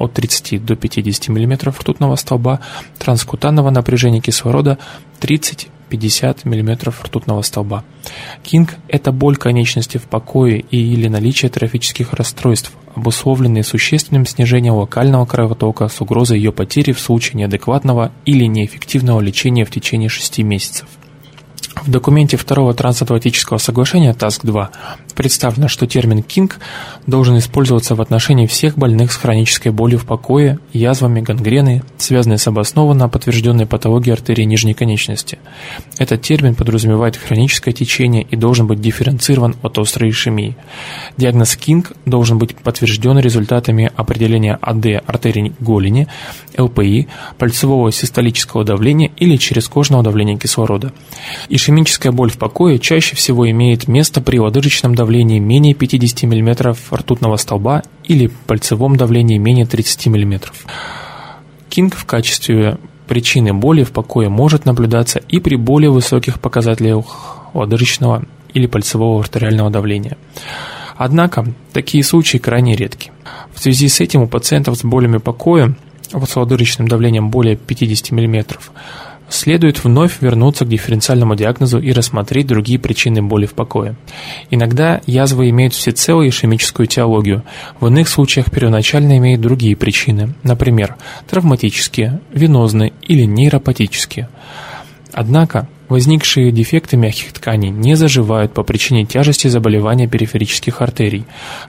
от 0.00 0.14
30 0.14 0.64
до 0.64 0.74
50 0.76 1.28
мм 1.28 1.70
ртутного 1.70 2.16
столба, 2.16 2.60
транскутанного 2.98 3.70
напряжения 3.70 4.20
кислорода 4.20 4.78
30 5.20 5.68
50 5.90 6.44
мм 6.44 6.90
ртутного 7.02 7.42
столба. 7.42 7.84
Кинг– 8.42 8.76
это 8.88 9.12
боль 9.12 9.36
конечности 9.36 9.98
в 9.98 10.04
покое 10.04 10.64
и 10.70 10.78
или 10.78 11.08
наличие 11.08 11.50
трофических 11.50 12.12
расстройств, 12.14 12.72
обусловленные 12.94 13.64
существенным 13.64 14.24
снижением 14.24 14.74
локального 14.74 15.26
кровотока 15.26 15.88
с 15.88 16.00
угрозой 16.00 16.38
ее 16.38 16.52
потери 16.52 16.92
в 16.92 17.00
случае 17.00 17.38
неадекватного 17.38 18.12
или 18.24 18.44
неэффективного 18.44 19.20
лечения 19.20 19.64
в 19.64 19.70
течение 19.70 20.08
6 20.08 20.38
месяцев. 20.38 20.88
В 21.84 21.90
документе 21.90 22.36
второго 22.36 22.74
трансатлантического 22.74 23.56
соглашения 23.58 24.12
ТАСК-2 24.12 24.68
представлено, 25.14 25.68
что 25.68 25.86
термин 25.86 26.22
«кинг» 26.22 26.58
должен 27.06 27.38
использоваться 27.38 27.94
в 27.94 28.02
отношении 28.02 28.46
всех 28.46 28.76
больных 28.76 29.12
с 29.12 29.16
хронической 29.16 29.72
болью 29.72 29.98
в 29.98 30.04
покое, 30.04 30.58
язвами, 30.72 31.20
гангреной, 31.22 31.82
связанной 31.96 32.38
с 32.38 32.46
обоснованно 32.46 33.08
подтвержденной 33.08 33.66
патологией 33.66 34.12
артерии 34.12 34.44
нижней 34.44 34.74
конечности. 34.74 35.38
Этот 35.96 36.20
термин 36.20 36.54
подразумевает 36.54 37.16
хроническое 37.16 37.72
течение 37.72 38.22
и 38.22 38.36
должен 38.36 38.66
быть 38.66 38.80
дифференцирован 38.80 39.56
от 39.62 39.78
острой 39.78 40.10
ишемии. 40.10 40.56
Диагноз 41.16 41.56
«кинг» 41.56 41.92
должен 42.04 42.38
быть 42.38 42.56
подтвержден 42.56 43.18
результатами 43.18 43.90
определения 43.96 44.58
АД 44.60 45.02
артерии 45.06 45.54
голени, 45.60 46.08
ЛПИ, 46.58 47.08
пальцевого 47.38 47.90
систолического 47.90 48.64
давления 48.64 49.10
или 49.16 49.36
черезкожного 49.36 50.02
давления 50.02 50.36
кислорода. 50.36 50.92
Ишемическая 51.70 52.10
боль 52.10 52.32
в 52.32 52.36
покое 52.36 52.80
чаще 52.80 53.14
всего 53.14 53.48
имеет 53.48 53.86
место 53.86 54.20
при 54.20 54.40
лодыжечном 54.40 54.96
давлении 54.96 55.38
менее 55.38 55.72
50 55.72 56.24
мм 56.24 56.74
ртутного 56.92 57.36
столба 57.36 57.84
или 58.02 58.26
пальцевом 58.48 58.96
давлении 58.96 59.38
менее 59.38 59.66
30 59.66 60.06
мм. 60.08 60.52
Кинг 61.68 61.94
в 61.94 62.06
качестве 62.06 62.76
причины 63.06 63.54
боли 63.54 63.84
в 63.84 63.92
покое 63.92 64.28
может 64.28 64.64
наблюдаться 64.64 65.20
и 65.28 65.38
при 65.38 65.54
более 65.54 65.92
высоких 65.92 66.40
показателях 66.40 67.36
лодыжечного 67.54 68.24
или 68.52 68.66
пальцевого 68.66 69.20
артериального 69.20 69.70
давления. 69.70 70.18
Однако, 70.96 71.54
такие 71.72 72.02
случаи 72.02 72.38
крайне 72.38 72.74
редки. 72.74 73.12
В 73.54 73.60
связи 73.60 73.86
с 73.86 74.00
этим 74.00 74.22
у 74.22 74.26
пациентов 74.26 74.76
с 74.76 74.82
болями 74.82 75.18
покоя 75.18 75.76
с 76.10 76.34
лодыжечным 76.34 76.88
давлением 76.88 77.30
более 77.30 77.54
50 77.54 78.10
мм 78.10 78.58
следует 79.30 79.82
вновь 79.82 80.20
вернуться 80.20 80.64
к 80.64 80.68
дифференциальному 80.68 81.34
диагнозу 81.34 81.78
и 81.78 81.92
рассмотреть 81.92 82.46
другие 82.46 82.78
причины 82.78 83.22
боли 83.22 83.46
в 83.46 83.54
покое. 83.54 83.96
Иногда 84.50 85.00
язвы 85.06 85.48
имеют 85.50 85.72
всецело 85.72 86.28
ишемическую 86.28 86.86
теологию, 86.86 87.44
в 87.78 87.86
иных 87.86 88.08
случаях 88.08 88.50
первоначально 88.50 89.16
имеют 89.18 89.40
другие 89.40 89.76
причины, 89.76 90.34
например, 90.42 90.96
травматические, 91.28 92.20
венозные 92.32 92.92
или 93.02 93.24
нейропатические. 93.24 94.28
Однако, 95.12 95.68
возникшие 95.88 96.52
дефекты 96.52 96.96
мягких 96.96 97.32
тканей 97.32 97.70
не 97.70 97.94
заживают 97.94 98.52
по 98.52 98.62
причине 98.62 99.04
тяжести 99.04 99.48
заболевания 99.48 100.06
периферических 100.06 100.82
артерий. 100.82 101.24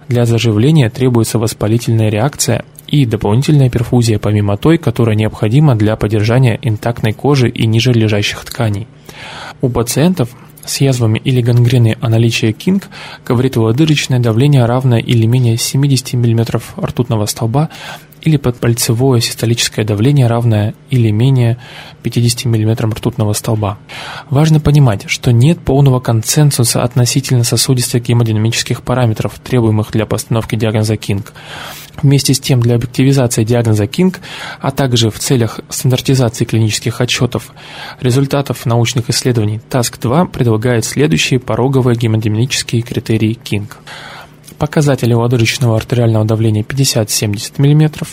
Для 0.08 0.26
заживления 0.26 0.90
требуется 0.90 1.40
воспалительная 1.40 2.10
реакция 2.10 2.66
и 2.92 3.06
дополнительная 3.06 3.70
перфузия 3.70 4.20
помимо 4.20 4.58
той, 4.58 4.78
которая 4.78 5.16
необходима 5.16 5.76
для 5.76 5.96
поддержания 5.96 6.60
интактной 6.62 7.14
кожи 7.14 7.50
и 7.50 7.66
ниже 7.66 7.94
лежащих 7.94 8.44
тканей. 8.46 8.88
У 9.62 9.70
пациентов 9.70 10.30
с 10.66 10.82
язвами 10.82 11.20
или 11.24 11.42
гангреной 11.42 11.98
о 12.02 12.10
наличии 12.10 12.52
КИНГ 12.52 12.90
говорит 13.26 13.58
лодыжечное 13.58 14.20
давление 14.20 14.66
равное 14.66 15.00
или 15.00 15.26
менее 15.26 15.58
70 15.58 16.14
мм 16.14 16.62
ртутного 16.80 17.26
столба 17.26 17.70
или 18.22 18.38
подпальцевое 18.38 19.20
систолическое 19.20 19.84
давление, 19.84 20.28
равное 20.28 20.74
или 20.90 21.10
менее 21.12 21.58
50 22.04 22.46
мм 22.46 22.92
ртутного 22.92 23.34
столба. 23.34 23.78
Важно 24.30 24.60
понимать, 24.60 25.04
что 25.08 25.32
нет 25.32 25.60
полного 25.60 26.00
консенсуса 26.00 26.84
относительно 26.84 27.44
сосудистых 27.44 28.04
гемодинамических 28.04 28.82
параметров, 28.84 29.40
требуемых 29.44 29.92
для 29.92 30.06
постановки 30.06 30.56
диагноза 30.56 30.98
КИНГ. 30.98 31.34
Вместе 32.02 32.34
с 32.34 32.40
тем, 32.40 32.62
для 32.62 32.76
объективизации 32.76 33.44
диагноза 33.44 33.86
КИНГ, 33.86 34.22
а 34.60 34.72
также 34.72 35.10
в 35.10 35.20
целях 35.20 35.60
стандартизации 35.70 36.46
клинических 36.46 37.02
отчетов 37.02 37.52
результатов 38.00 38.66
научных 38.66 39.10
исследований, 39.10 39.60
ТАСК-2 39.70 40.30
предлагает 40.30 40.86
следующие 40.86 41.40
пороговые 41.40 41.98
гемодинамические 41.98 42.82
критерии 42.82 43.34
КИНГ 43.34 43.78
показатели 44.62 45.16
лодыжечного 45.16 45.76
артериального 45.76 46.24
давления 46.24 46.62
50-70 46.62 47.54
мм, 47.58 48.06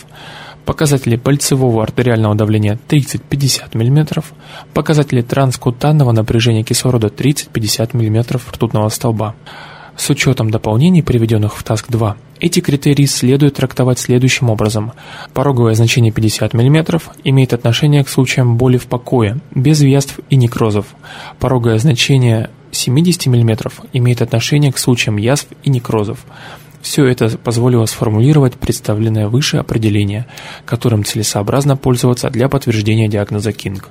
показатели 0.65 1.15
пальцевого 1.15 1.83
артериального 1.83 2.33
давления 2.33 2.79
30-50 2.89 3.77
мм, 3.77 4.23
показатели 4.73 5.21
транскутанного 5.21 6.11
напряжения 6.11 6.63
кислорода 6.63 7.09
30-50 7.09 7.91
мм 7.93 8.39
ртутного 8.51 8.89
столба. 8.89 9.35
С 9.95 10.09
учетом 10.09 10.49
дополнений, 10.49 11.03
приведенных 11.03 11.55
в 11.55 11.63
ТАСК-2, 11.63 12.15
эти 12.39 12.61
критерии 12.61 13.05
следует 13.05 13.55
трактовать 13.55 13.99
следующим 13.99 14.49
образом. 14.49 14.93
Пороговое 15.35 15.75
значение 15.75 16.11
50 16.11 16.55
мм 16.55 16.99
имеет 17.25 17.53
отношение 17.53 18.03
к 18.03 18.09
случаям 18.09 18.57
боли 18.57 18.77
в 18.77 18.87
покое, 18.87 19.39
без 19.53 19.81
язв 19.83 20.19
и 20.31 20.35
некрозов. 20.35 20.87
Пороговое 21.37 21.77
значение 21.77 22.49
70 22.71 23.27
мм 23.27 23.71
имеет 23.93 24.21
отношение 24.21 24.71
к 24.71 24.77
случаям 24.77 25.17
язв 25.17 25.47
и 25.63 25.69
некрозов. 25.69 26.25
Все 26.81 27.05
это 27.05 27.37
позволило 27.37 27.85
сформулировать 27.85 28.53
представленное 28.53 29.27
выше 29.27 29.57
определение, 29.57 30.27
которым 30.65 31.03
целесообразно 31.03 31.75
пользоваться 31.75 32.29
для 32.29 32.47
подтверждения 32.47 33.07
диагноза 33.07 33.51
Кинг. 33.51 33.89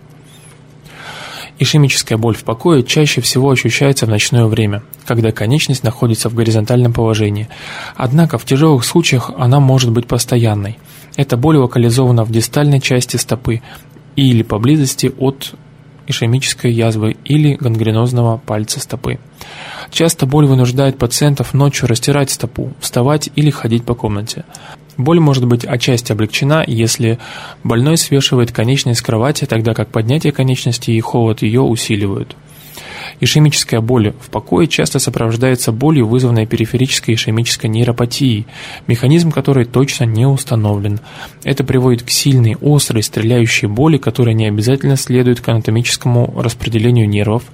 Ишемическая 1.61 2.17
боль 2.17 2.37
в 2.37 2.45
покое 2.45 2.85
чаще 2.85 3.21
всего 3.21 3.51
ощущается 3.51 4.07
в 4.07 4.09
ночное 4.09 4.47
время, 4.47 4.83
когда 5.05 5.33
конечность 5.33 5.83
находится 5.83 6.29
в 6.29 6.35
горизонтальном 6.35 6.93
положении. 6.93 7.49
Однако 7.97 8.39
в 8.39 8.45
тяжелых 8.45 8.85
случаях 8.85 9.33
она 9.37 9.59
может 9.59 9.91
быть 9.91 10.07
постоянной. 10.07 10.79
Эта 11.17 11.37
боль 11.37 11.57
локализована 11.57 12.25
в 12.25 12.31
дистальной 12.31 12.81
части 12.81 13.17
стопы 13.17 13.61
или 14.15 14.43
поблизости 14.43 15.13
от 15.19 15.55
ишемической 16.09 16.73
язвы 16.73 17.17
или 17.25 17.55
гангренозного 17.55 18.39
пальца 18.39 18.81
стопы. 18.81 19.19
Часто 19.91 20.27
боль 20.27 20.47
вынуждает 20.47 20.99
пациентов 20.99 21.55
ночью 21.55 21.89
растирать 21.89 22.31
стопу, 22.31 22.73
вставать 22.81 23.31
или 23.37 23.51
ходить 23.51 23.85
по 23.85 23.95
комнате. 23.95 24.45
Боль 24.97 25.21
может 25.21 25.47
быть 25.47 25.65
отчасти 25.65 26.11
облегчена, 26.13 26.65
если 26.67 27.19
больной 27.63 27.97
свешивает 27.97 28.51
конечность 28.51 29.01
с 29.01 29.03
кровати, 29.03 29.45
тогда 29.45 29.73
как 29.73 29.91
поднятие 29.91 30.33
конечности 30.33 30.91
и 30.91 31.01
холод 31.01 31.43
ее 31.43 31.61
усиливают. 31.61 32.37
Ишемическая 33.21 33.81
боль 33.81 34.15
в 34.21 34.31
покое 34.31 34.69
часто 34.69 34.99
сопровождается 34.99 35.73
болью, 35.73 36.07
вызванной 36.07 36.47
периферической 36.47 37.15
ишемической 37.15 37.69
нейропатией, 37.69 38.47
механизм 38.87 39.31
которой 39.31 39.65
точно 39.65 40.05
не 40.05 40.27
установлен. 40.27 41.01
Это 41.45 41.65
приводит 41.65 42.03
к 42.03 42.11
сильной, 42.11 42.57
острой, 42.61 43.03
стреляющей 43.03 43.69
боли, 43.69 43.99
которая 43.99 44.35
не 44.35 44.47
обязательно 44.47 44.97
следует 44.97 45.41
к 45.41 45.49
анатомическому 45.49 46.35
распределению 46.37 47.09
нервов 47.09 47.45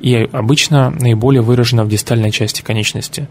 и 0.00 0.28
обычно 0.32 0.90
наиболее 0.90 1.42
выражена 1.42 1.84
в 1.84 1.88
дистальной 1.88 2.30
части 2.30 2.62
конечности. 2.62 3.28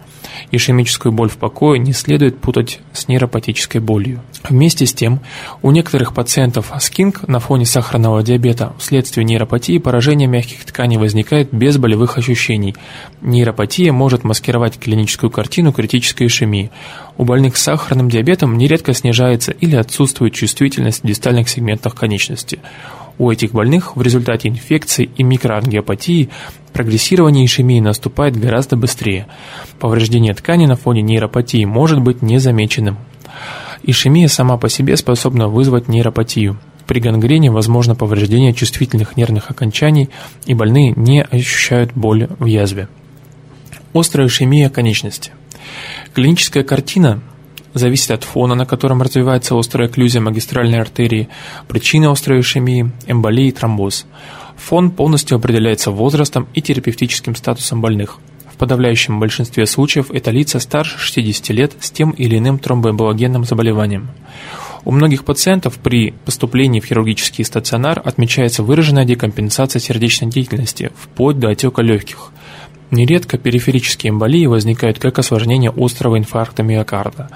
Ишемическую 0.51 1.12
боль 1.12 1.29
в 1.29 1.38
покое 1.38 1.79
не 1.79 1.93
следует 1.93 2.39
путать 2.39 2.79
с 2.93 3.08
нейропатической 3.08 3.81
болью. 3.81 4.22
Вместе 4.48 4.86
с 4.86 4.93
тем, 4.93 5.19
у 5.62 5.72
некоторых 5.72 6.13
пациентов 6.13 6.72
с 6.77 6.89
КИНГ 6.89 7.27
на 7.27 7.39
фоне 7.39 7.65
сахарного 7.65 8.24
диабета 8.24 8.74
вследствие 8.79 9.25
нейропатии 9.25 9.77
поражение 9.79 10.27
мягких 10.27 10.63
тканей 10.63 10.98
возникает 10.98 11.53
без 11.53 11.77
болевых 11.77 12.17
ощущений. 12.17 12.75
Нейропатия 13.22 13.91
может 13.91 14.24
маскировать 14.24 14.79
клиническую 14.79 15.29
картину 15.29 15.74
критической 15.74 16.27
ишемии. 16.27 16.72
У 17.17 17.25
больных 17.25 17.58
с 17.58 17.63
сахарным 17.63 18.10
диабетом 18.10 18.58
нередко 18.58 18.93
снижается 18.93 19.51
или 19.51 19.75
отсутствует 19.75 20.34
чувствительность 20.34 21.03
в 21.03 21.08
дистальных 21.08 21.50
сегментах 21.50 21.93
конечности. 21.93 22.60
У 23.17 23.29
этих 23.29 23.51
больных 23.51 23.98
в 23.98 24.01
результате 24.01 24.48
инфекции 24.48 25.10
и 25.17 25.24
микроангиопатии 25.24 26.29
прогрессирование 26.72 27.46
ишемии 27.46 27.81
наступает 27.81 28.38
гораздо 28.38 28.77
быстрее. 28.77 29.27
Повреждение 29.79 30.34
ткани 30.34 30.65
на 30.65 30.77
фоне 30.77 31.01
нейропатии 31.01 31.65
может 31.65 32.00
быть 32.00 32.22
незамеченным. 32.22 32.98
Ишемия 33.83 34.27
сама 34.27 34.57
по 34.57 34.69
себе 34.69 34.98
способна 34.98 35.48
вызвать 35.48 35.88
нейропатию. 35.88 36.59
При 36.88 37.00
гангрене 37.00 37.51
возможно 37.51 37.95
повреждение 37.95 38.53
чувствительных 38.53 39.15
нервных 39.15 39.51
окончаний, 39.51 40.09
и 40.45 40.53
больные 40.53 40.93
не 40.95 41.24
ощущают 41.24 41.93
боли 41.93 42.29
в 42.39 42.45
язве. 42.45 42.88
Острая 43.93 44.27
ишемия 44.27 44.69
конечности. 44.69 45.31
Клиническая 46.13 46.63
картина 46.63 47.21
зависит 47.74 48.12
от 48.12 48.24
фона, 48.24 48.55
на 48.55 48.65
котором 48.65 49.01
развивается 49.01 49.57
острая 49.57 49.88
окклюзия 49.88 50.21
магистральной 50.21 50.79
артерии, 50.79 51.29
причины 51.67 52.05
острой 52.05 52.41
ишемии, 52.41 52.91
эмболии 53.07 53.48
и 53.48 53.51
тромбоз. 53.51 54.05
Фон 54.57 54.91
полностью 54.91 55.38
определяется 55.38 55.91
возрастом 55.91 56.48
и 56.53 56.62
терапевтическим 56.62 57.36
статусом 57.36 57.81
больных. 57.81 58.19
Подавляющем 58.60 59.22
большинстве 59.22 59.66
случаев 59.66 60.12
это 60.12 60.32
лица 60.32 60.60
старше 60.60 61.00
60 61.00 61.50
лет 61.51 61.72
с 61.80 61.92
тем 61.92 62.12
или 62.12 62.38
иным 62.38 62.60
тромбоэмбологенным 62.60 63.46
заболеванием. 63.46 64.10
У 64.84 64.92
многих 64.92 65.24
пациентов 65.24 65.78
при 65.78 66.12
поступлении 66.25 66.82
в 66.82 66.86
хирургический 66.86 67.46
стационар 67.46 68.01
отмечается 68.04 68.62
выраженная 68.62 69.06
декомпенсация 69.06 69.80
сердечной 69.80 70.30
деятельности, 70.30 70.92
вплоть 70.98 71.39
до 71.39 71.50
отека 71.50 71.82
легких. 71.82 72.32
Нередко 72.92 73.38
периферические 73.38 74.12
эмболии 74.12 74.46
возникают 74.46 75.00
как 75.00 75.20
осложнение 75.20 75.72
острого 75.72 76.18
инфаркта 76.18 76.62
миокарда. 76.62 77.30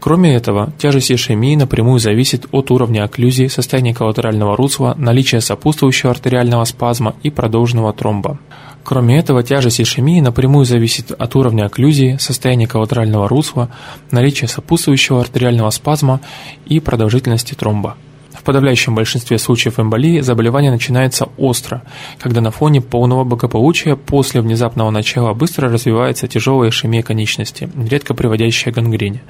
Кроме 0.00 0.34
этого, 0.34 0.72
тяжесть 0.78 1.10
ишемии 1.10 1.56
напрямую 1.56 1.98
зависит 1.98 2.46
от 2.52 2.70
уровня 2.70 3.04
окклюзии, 3.04 3.48
состояния 3.48 3.94
коллатерального 3.94 4.56
русла, 4.56 4.94
наличия 4.96 5.40
сопутствующего 5.40 6.12
артериального 6.12 6.64
спазма 6.64 7.16
и 7.22 7.30
продолженного 7.30 7.92
тромба. 7.92 8.38
Кроме 8.84 9.18
этого, 9.18 9.42
тяжесть 9.42 9.80
ишемии 9.80 10.20
напрямую 10.20 10.64
зависит 10.64 11.10
от 11.10 11.36
уровня 11.36 11.66
окклюзии, 11.66 12.16
состояния 12.20 12.66
коллатерального 12.66 13.28
русла, 13.28 13.70
наличия 14.10 14.46
сопутствующего 14.46 15.20
артериального 15.20 15.70
спазма 15.70 16.20
и 16.64 16.80
продолжительности 16.80 17.54
тромба. 17.54 17.96
В 18.32 18.44
подавляющем 18.44 18.94
большинстве 18.94 19.36
случаев 19.36 19.80
эмболии 19.80 20.20
заболевание 20.20 20.70
начинается 20.70 21.28
остро, 21.36 21.82
когда 22.18 22.40
на 22.40 22.50
фоне 22.52 22.80
полного 22.80 23.24
благополучия 23.24 23.96
после 23.96 24.40
внезапного 24.40 24.90
начала 24.90 25.34
быстро 25.34 25.68
развивается 25.68 26.28
тяжелая 26.28 26.70
ишемия 26.70 27.02
конечности, 27.02 27.68
редко 27.76 28.14
приводящая 28.14 28.72
к 28.72 28.76
гангрене. 28.76 29.22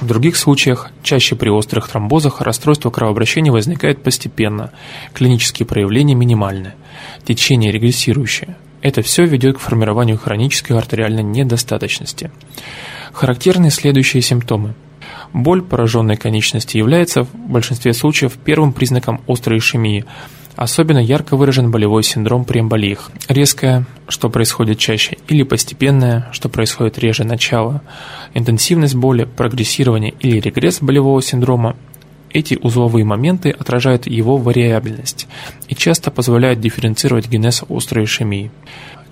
В 0.00 0.06
других 0.06 0.36
случаях, 0.36 0.90
чаще 1.02 1.36
при 1.36 1.48
острых 1.48 1.88
тромбозах, 1.88 2.40
расстройство 2.40 2.90
кровообращения 2.90 3.52
возникает 3.52 4.02
постепенно, 4.02 4.72
клинические 5.12 5.66
проявления 5.66 6.14
минимальны, 6.14 6.74
течение 7.24 7.70
регрессирующее– 7.70 8.56
это 8.82 9.00
все 9.02 9.24
ведет 9.24 9.56
к 9.56 9.60
формированию 9.60 10.18
хронической 10.18 10.76
артериальной 10.76 11.22
недостаточности. 11.22 12.32
Характерны 13.12 13.70
следующие 13.70 14.22
симптомы. 14.22 14.74
Боль 15.32 15.62
пораженной 15.62 16.16
конечности 16.16 16.76
является 16.76 17.22
в 17.22 17.34
большинстве 17.34 17.94
случаев 17.94 18.32
первым 18.44 18.72
признаком 18.72 19.22
острой 19.28 19.58
ишемии. 19.58 20.04
Особенно 20.56 20.98
ярко 20.98 21.36
выражен 21.36 21.70
болевой 21.70 22.02
синдром 22.02 22.44
при 22.44 22.60
эмболиях. 22.60 23.10
Резкое, 23.28 23.86
что 24.08 24.28
происходит 24.28 24.78
чаще, 24.78 25.16
или 25.28 25.42
постепенное, 25.44 26.28
что 26.32 26.48
происходит 26.48 26.98
реже 26.98 27.24
начала. 27.24 27.82
Интенсивность 28.34 28.94
боли, 28.94 29.24
прогрессирование 29.24 30.14
или 30.20 30.40
регресс 30.40 30.80
болевого 30.80 31.22
синдрома 31.22 31.76
эти 32.32 32.58
узловые 32.60 33.04
моменты 33.04 33.50
отражают 33.50 34.06
его 34.06 34.38
вариабельность 34.38 35.26
и 35.68 35.74
часто 35.74 36.10
позволяют 36.10 36.60
дифференцировать 36.60 37.28
генез 37.28 37.62
острой 37.68 38.04
ишемии. 38.04 38.50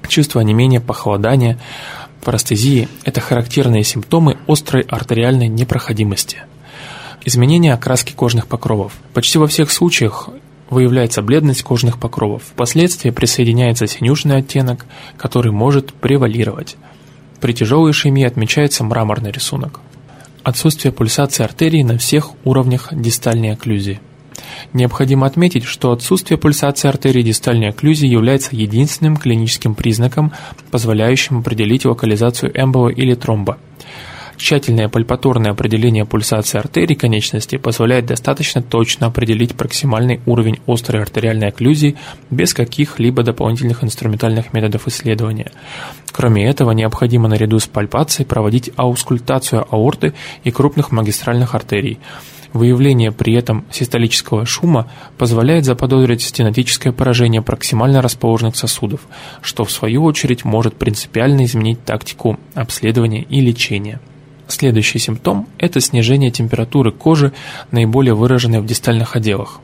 Чувство 0.09 0.40
онемения, 0.40 0.81
похолодания, 0.81 1.59
парастезии– 2.24 2.88
это 3.05 3.20
характерные 3.20 3.85
симптомы 3.85 4.38
острой 4.46 4.83
артериальной 4.83 5.48
непроходимости. 5.48 6.38
Изменение 7.24 7.74
окраски 7.74 8.12
кожных 8.12 8.46
покровов. 8.46 8.94
Почти 9.12 9.38
во 9.38 9.46
всех 9.46 9.70
случаях 9.70 10.31
выявляется 10.71 11.21
бледность 11.21 11.63
кожных 11.63 11.99
покровов. 11.99 12.45
Впоследствии 12.53 13.11
присоединяется 13.11 13.87
синюшный 13.87 14.39
оттенок, 14.39 14.87
который 15.17 15.53
может 15.53 15.93
превалировать. 15.93 16.77
При 17.41 17.53
тяжелой 17.53 17.91
ишемии 17.91 18.25
отмечается 18.25 18.85
мраморный 18.85 19.33
рисунок. 19.33 19.81
Отсутствие 20.43 20.93
пульсации 20.93 21.45
артерий 21.45 21.83
на 21.83 21.99
всех 21.99 22.31
уровнях 22.45 22.89
дистальной 22.93 23.53
окклюзии. 23.53 24.01
Необходимо 24.73 25.27
отметить, 25.27 25.65
что 25.65 25.93
отсутствие 25.93 26.39
пульсации 26.39 26.89
артерии 26.89 27.23
дистальной 27.23 27.69
окклюзии 27.69 28.09
является 28.09 28.55
единственным 28.57 29.17
клиническим 29.17 29.75
признаком, 29.75 30.33
позволяющим 30.71 31.39
определить 31.39 31.85
локализацию 31.85 32.53
эмбола 32.55 32.89
или 32.89 33.15
тромба. 33.15 33.59
Тщательное 34.40 34.88
пальпаторное 34.88 35.50
определение 35.50 36.07
пульсации 36.07 36.57
артерий 36.57 36.96
конечности 36.96 37.59
позволяет 37.59 38.07
достаточно 38.07 38.62
точно 38.62 39.09
определить 39.09 39.55
проксимальный 39.55 40.22
уровень 40.24 40.61
острой 40.66 41.03
артериальной 41.03 41.48
окклюзии 41.48 41.96
без 42.31 42.55
каких-либо 42.55 43.22
дополнительных 43.22 43.85
инструментальных 43.85 44.55
методов 44.55 44.88
исследования. 44.88 45.53
Кроме 46.11 46.48
этого, 46.48 46.70
необходимо 46.70 47.29
наряду 47.29 47.59
с 47.59 47.66
пальпацией 47.66 48.26
проводить 48.26 48.70
аускультацию 48.76 49.66
аорты 49.70 50.14
и 50.42 50.50
крупных 50.50 50.90
магистральных 50.90 51.55
артерий. 51.55 51.98
Выявление 52.55 53.12
при 53.12 53.35
этом 53.35 53.66
систолического 53.70 54.46
шума 54.46 54.90
позволяет 55.18 55.66
заподозрить 55.66 56.22
стенотическое 56.22 56.94
поражение 56.94 57.42
проксимально 57.42 58.00
расположенных 58.00 58.57
сосудов, 58.57 59.03
что 59.42 59.66
в 59.66 59.70
свою 59.70 60.03
очередь 60.03 60.46
может 60.46 60.76
принципиально 60.76 61.44
изменить 61.44 61.85
тактику 61.85 62.40
обследования 62.55 63.20
и 63.20 63.42
лечения. 63.42 64.00
Следующий 64.51 64.99
симптом– 64.99 65.47
это 65.59 65.81
снижение 65.81 66.33
температуры 66.33 66.91
кожи, 66.91 67.33
наиболее 67.71 68.15
выраженной 68.15 68.61
в 68.61 68.67
дистальных 68.67 69.15
отделах, 69.15 69.61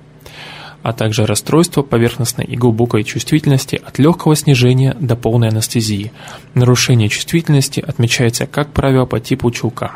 а 0.85 0.93
также 0.93 1.27
расстройство 1.27 1.83
поверхностной 1.83 2.45
и 2.45 2.57
глубокой 2.57 3.03
чувствительности 3.03 3.81
от 3.85 3.99
легкого 3.99 4.37
снижения 4.37 4.97
до 5.01 5.17
полной 5.17 5.49
анестезии. 5.49 6.13
Нарушение 6.55 7.09
чувствительности 7.09 7.81
отмечается, 7.81 8.47
как 8.47 8.71
правило, 8.71 9.07
по 9.07 9.19
типу 9.19 9.51
чулка. 9.51 9.91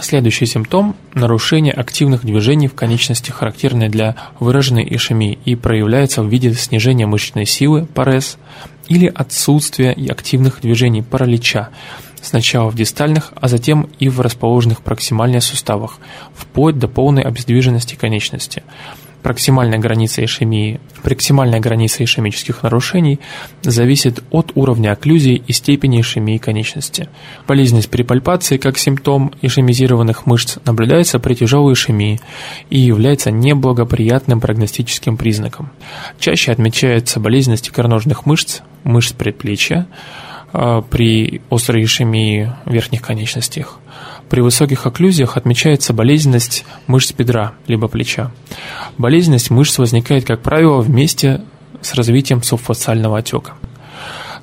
Следующий 0.00 0.46
симптом– 0.46 0.96
нарушение 1.14 1.74
активных 1.74 2.24
движений 2.24 2.68
в 2.68 2.74
конечности, 2.74 3.30
характерное 3.30 3.90
для 3.90 4.16
выраженной 4.40 4.86
ишемии 4.88 5.38
и 5.44 5.54
проявляется 5.54 6.22
в 6.22 6.28
виде 6.28 6.54
снижения 6.54 7.06
мышечной 7.06 7.44
силы, 7.44 7.84
парез, 7.84 8.38
или 8.86 9.06
отсутствия 9.06 9.94
активных 10.08 10.62
движений, 10.62 11.02
паралича, 11.02 11.68
сначала 12.22 12.70
в 12.70 12.74
дистальных, 12.74 13.32
а 13.36 13.48
затем 13.48 13.88
и 13.98 14.08
в 14.08 14.20
расположенных 14.20 14.82
проксимальных 14.82 15.42
суставах, 15.42 15.98
вплоть 16.34 16.78
до 16.78 16.88
полной 16.88 17.22
обездвиженности 17.22 17.94
конечности. 17.94 18.62
Проксимальная 19.22 19.78
граница 19.78 20.24
ишемии, 20.24 20.80
проксимальная 21.02 21.58
граница 21.58 22.04
ишемических 22.04 22.62
нарушений 22.62 23.18
зависит 23.62 24.22
от 24.30 24.52
уровня 24.54 24.92
окклюзии 24.92 25.42
и 25.44 25.52
степени 25.52 26.00
ишемии 26.00 26.38
конечности. 26.38 27.08
Болезненность 27.46 27.90
при 27.90 28.04
пальпации 28.04 28.58
как 28.58 28.78
симптом 28.78 29.32
ишемизированных 29.42 30.26
мышц 30.26 30.58
наблюдается 30.64 31.18
при 31.18 31.34
тяжелой 31.34 31.74
ишемии 31.74 32.20
и 32.70 32.78
является 32.78 33.32
неблагоприятным 33.32 34.40
прогностическим 34.40 35.16
признаком. 35.16 35.70
Чаще 36.20 36.52
отмечается 36.52 37.18
болезненность 37.18 37.68
икроножных 37.68 38.24
мышц, 38.24 38.60
мышц 38.84 39.12
предплечья, 39.12 39.88
при 40.52 41.40
острой 41.50 41.84
ишемии 41.84 42.52
верхних 42.64 43.02
конечностях. 43.02 43.78
При 44.28 44.40
высоких 44.40 44.86
окклюзиях 44.86 45.36
отмечается 45.36 45.92
болезненность 45.92 46.64
мышц 46.86 47.12
бедра 47.12 47.54
либо 47.66 47.88
плеча. 47.88 48.30
Болезненность 48.98 49.50
мышц 49.50 49.78
возникает, 49.78 50.26
как 50.26 50.42
правило, 50.42 50.80
вместе 50.80 51.42
с 51.80 51.94
развитием 51.94 52.42
субфациального 52.42 53.18
отека. 53.18 53.54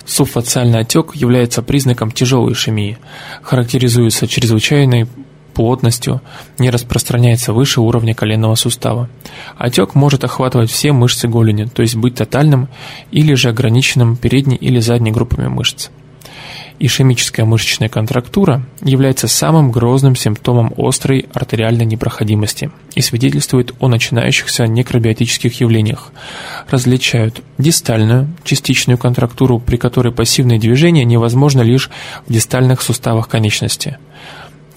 Субфациальный 0.05 0.79
отек 0.79 1.15
является 1.15 1.61
признаком 1.61 2.11
тяжелой 2.11 2.53
ишемии, 2.53 2.97
характеризуется 3.41 4.27
чрезвычайной 4.27 5.07
плотностью, 5.55 6.21
не 6.59 6.69
распространяется 6.69 7.53
выше 7.53 7.81
уровня 7.81 8.13
коленного 8.13 8.53
сустава. 8.53 9.09
Отек 9.57 9.95
может 9.95 10.23
охватывать 10.23 10.69
все 10.69 10.91
мышцы 10.91 11.27
голени, 11.27 11.65
то 11.65 11.81
есть 11.81 11.95
быть 11.95 12.15
тотальным 12.15 12.67
или 13.09 13.33
же 13.33 13.49
ограниченным 13.49 14.17
передней 14.17 14.57
или 14.57 14.79
задней 14.79 15.11
группами 15.11 15.47
мышц. 15.47 15.89
Ишемическая 16.77 17.45
мышечная 17.45 17.87
контрактура 17.87 18.65
является 18.81 19.29
самым 19.29 19.71
грозным 19.71 20.17
симптомом 20.17 20.73
острой 20.77 21.25
артериальной 21.33 21.85
непроходимости 21.85 22.69
и 22.95 23.01
свидетельствует 23.01 23.73
о 23.79 23.87
начинающихся 23.87 24.67
некробиотических 24.67 25.61
явлениях. 25.61 26.11
Различают 26.69 27.41
дистальную, 27.57 28.27
частичную 28.43 28.97
контрактуру, 28.97 29.59
при 29.59 29.77
которой 29.77 30.11
пассивные 30.11 30.59
движения 30.59 31.05
невозможно 31.05 31.61
лишь 31.61 31.89
в 32.27 32.33
дистальных 32.33 32.81
суставах 32.81 33.29
конечности. 33.29 33.97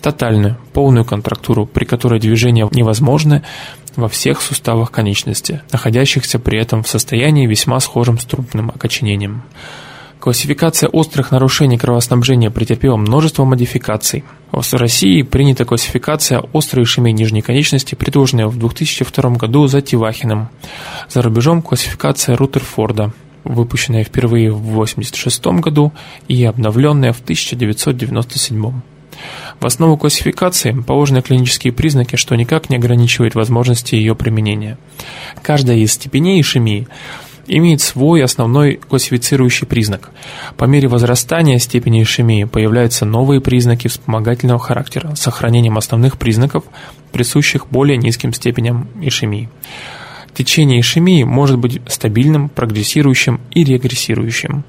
Тотальную, 0.01 0.57
полную 0.73 1.05
контрактуру, 1.05 1.67
при 1.67 1.85
которой 1.85 2.21
движения 2.21 2.69
невозможны 2.73 3.43
во 3.97 4.09
всех 4.09 4.41
суставах 4.41 4.93
конечности, 4.93 5.63
находящихся 5.73 6.39
при 6.39 6.61
этом 6.61 6.83
в 6.83 6.89
состоянии 6.89 7.47
весьма 7.47 7.81
схожем 7.81 8.19
с 8.19 8.25
трупным 8.25 8.71
окоченением. 8.71 9.43
Классификация 10.21 10.89
острых 10.89 11.31
нарушений 11.31 11.79
кровоснабжения 11.79 12.51
претерпела 12.51 12.97
множество 12.97 13.45
модификаций. 13.45 14.25
В 14.51 14.75
России 14.75 15.23
принята 15.23 15.65
классификация 15.65 16.43
острой 16.53 16.85
ишемии 16.85 17.13
нижней 17.13 17.41
конечности, 17.41 17.95
предложенная 17.95 18.49
в 18.49 18.59
2002 18.59 19.31
году 19.31 19.69
за 19.69 19.81
Тивахиным. 19.81 20.49
За 21.09 21.23
рубежом 21.23 21.63
классификация 21.63 22.37
Рутерфорда, 22.37 23.13
выпущенная 23.45 24.03
впервые 24.03 24.51
в 24.51 24.81
1986 24.81 25.47
году 25.63 25.93
и 26.27 26.45
обновленная 26.45 27.13
в 27.13 27.21
1997 27.21 28.73
в 29.61 29.67
основу 29.67 29.97
классификации 29.97 30.73
положены 30.73 31.23
клинические 31.23 31.73
признаки, 31.73 32.17
что 32.17 32.35
никак 32.37 32.71
не 32.71 32.77
ограничивает 32.77 33.35
возможности 33.35 33.95
ее 33.95 34.15
применения. 34.15 34.79
Каждая 35.43 35.79
из 35.79 35.93
степеней 35.93 36.41
ишемии 36.41 36.87
имеет 37.49 37.81
свой 37.81 38.23
основной 38.23 38.75
классифицирующий 38.75 39.67
признак. 39.67 40.11
По 40.57 40.65
мере 40.65 40.89
возрастания 40.89 41.59
степени 41.59 42.03
ишемии 42.03 42.45
появляются 42.45 43.05
новые 43.05 43.41
признаки 43.41 43.89
вспомогательного 43.89 44.61
характера 44.61 45.15
с 45.15 45.21
сохранением 45.21 45.79
основных 45.79 46.19
признаков, 46.19 46.65
присущих 47.11 47.67
более 47.69 47.97
низким 47.97 48.33
степеням 48.33 48.89
ишемии. 49.01 49.49
Течение 50.35 50.79
ишемии 50.79 51.25
может 51.25 51.59
быть 51.59 51.81
стабильным, 51.89 52.49
прогрессирующим 52.49 53.41
и 53.51 53.65
регрессирующим. 53.65 54.63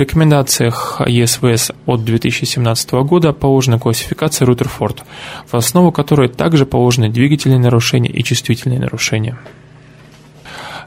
Рекомендациях 0.00 1.02
ЕСВС 1.06 1.72
от 1.84 2.04
2017 2.06 2.92
года 3.04 3.34
положена 3.34 3.78
классификация 3.78 4.46
Рутерфорд, 4.46 5.04
в 5.46 5.54
основу 5.54 5.92
которой 5.92 6.30
также 6.30 6.64
положены 6.64 7.10
двигательные 7.10 7.58
нарушения 7.58 8.08
и 8.08 8.24
чувствительные 8.24 8.80
нарушения. 8.80 9.38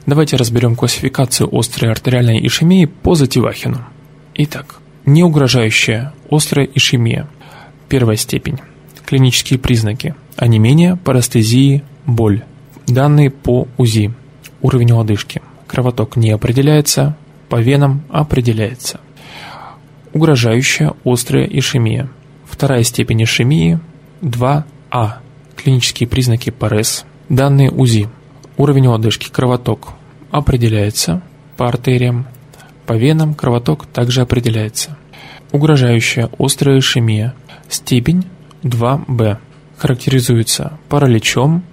Давайте 0.04 0.34
разберем 0.34 0.74
классификацию 0.74 1.48
острой 1.56 1.92
артериальной 1.92 2.44
ишемии 2.44 2.86
по 2.86 3.14
Зативахину. 3.14 3.84
Итак, 4.34 4.80
неугрожающая 5.06 6.12
острая 6.28 6.68
ишемия. 6.74 7.28
Первая 7.88 8.16
степень. 8.16 8.58
Клинические 9.06 9.60
признаки. 9.60 10.16
Онемение, 10.34 10.96
парастезии, 10.96 11.84
боль. 12.04 12.42
Данные 12.88 13.30
по 13.30 13.68
УЗИ. 13.76 14.12
Уровень 14.60 14.90
лодыжки. 14.90 15.40
Кровоток 15.68 16.16
не 16.16 16.32
определяется, 16.32 17.16
по 17.48 17.60
венам 17.60 18.02
определяется. 18.08 18.98
Угрожающая 20.14 20.92
острая 21.04 21.44
ишемия. 21.44 22.08
Вторая 22.46 22.84
степень 22.84 23.24
ишемии 23.24 23.80
2А. 24.22 25.14
Клинические 25.56 26.08
признаки 26.08 26.50
ПАРЕС. 26.50 27.04
Данные 27.28 27.70
УЗИ. 27.72 28.08
Уровень 28.56 28.86
лодыжки, 28.86 29.28
кровоток 29.28 29.94
определяется 30.30 31.20
по 31.56 31.68
артериям, 31.68 32.26
по 32.86 32.92
венам 32.92 33.34
кровоток 33.34 33.86
также 33.86 34.20
определяется. 34.20 34.96
Угрожающая 35.50 36.30
острая 36.38 36.78
ишемия. 36.78 37.34
Степень 37.68 38.24
2Б. 38.62 39.38
Характеризуется 39.76 40.78
параличом. 40.88 41.64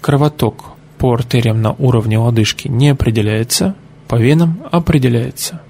Кровоток 0.00 0.72
по 0.98 1.14
артериям 1.14 1.62
на 1.62 1.72
уровне 1.72 2.18
лодыжки 2.18 2.66
не 2.66 2.88
определяется, 2.88 3.76
по 4.08 4.16
венам 4.16 4.62
определяется. 4.72 5.60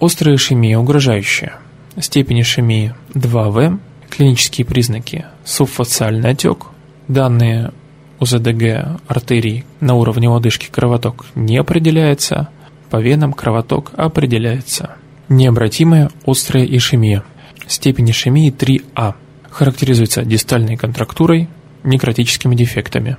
Острая 0.00 0.34
ишемия 0.34 0.76
угрожающая. 0.76 1.52
Степень 2.00 2.42
ишемии 2.42 2.94
2В. 3.14 3.78
Клинические 4.08 4.64
признаки. 4.64 5.24
Субфациальный 5.44 6.30
отек. 6.30 6.66
Данные 7.08 7.72
УЗДГ 8.20 9.00
артерий 9.08 9.64
на 9.80 9.94
уровне 9.94 10.28
лодыжки 10.28 10.68
кровоток 10.70 11.26
не 11.34 11.56
определяется, 11.56 12.48
по 12.90 12.98
венам 13.00 13.32
кровоток 13.32 13.92
определяется. 13.96 14.96
Необратимая 15.28 16.10
острая 16.24 16.64
ишемия. 16.64 17.24
Степень 17.66 18.10
ишемии 18.10 18.52
3А. 18.52 19.14
Характеризуется 19.50 20.24
дистальной 20.24 20.76
контрактурой, 20.76 21.48
некротическими 21.82 22.54
дефектами. 22.54 23.16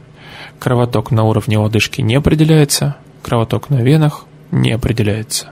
Кровоток 0.57 1.11
на 1.11 1.23
уровне 1.23 1.57
лодыжки 1.57 2.01
не 2.01 2.15
определяется, 2.15 2.95
кровоток 3.23 3.69
на 3.69 3.81
венах 3.81 4.25
не 4.51 4.71
определяется. 4.71 5.49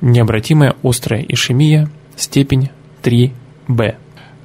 Необратимая 0.00 0.74
острая 0.82 1.22
ишемия, 1.22 1.90
степень 2.16 2.70
3Б. 3.02 3.96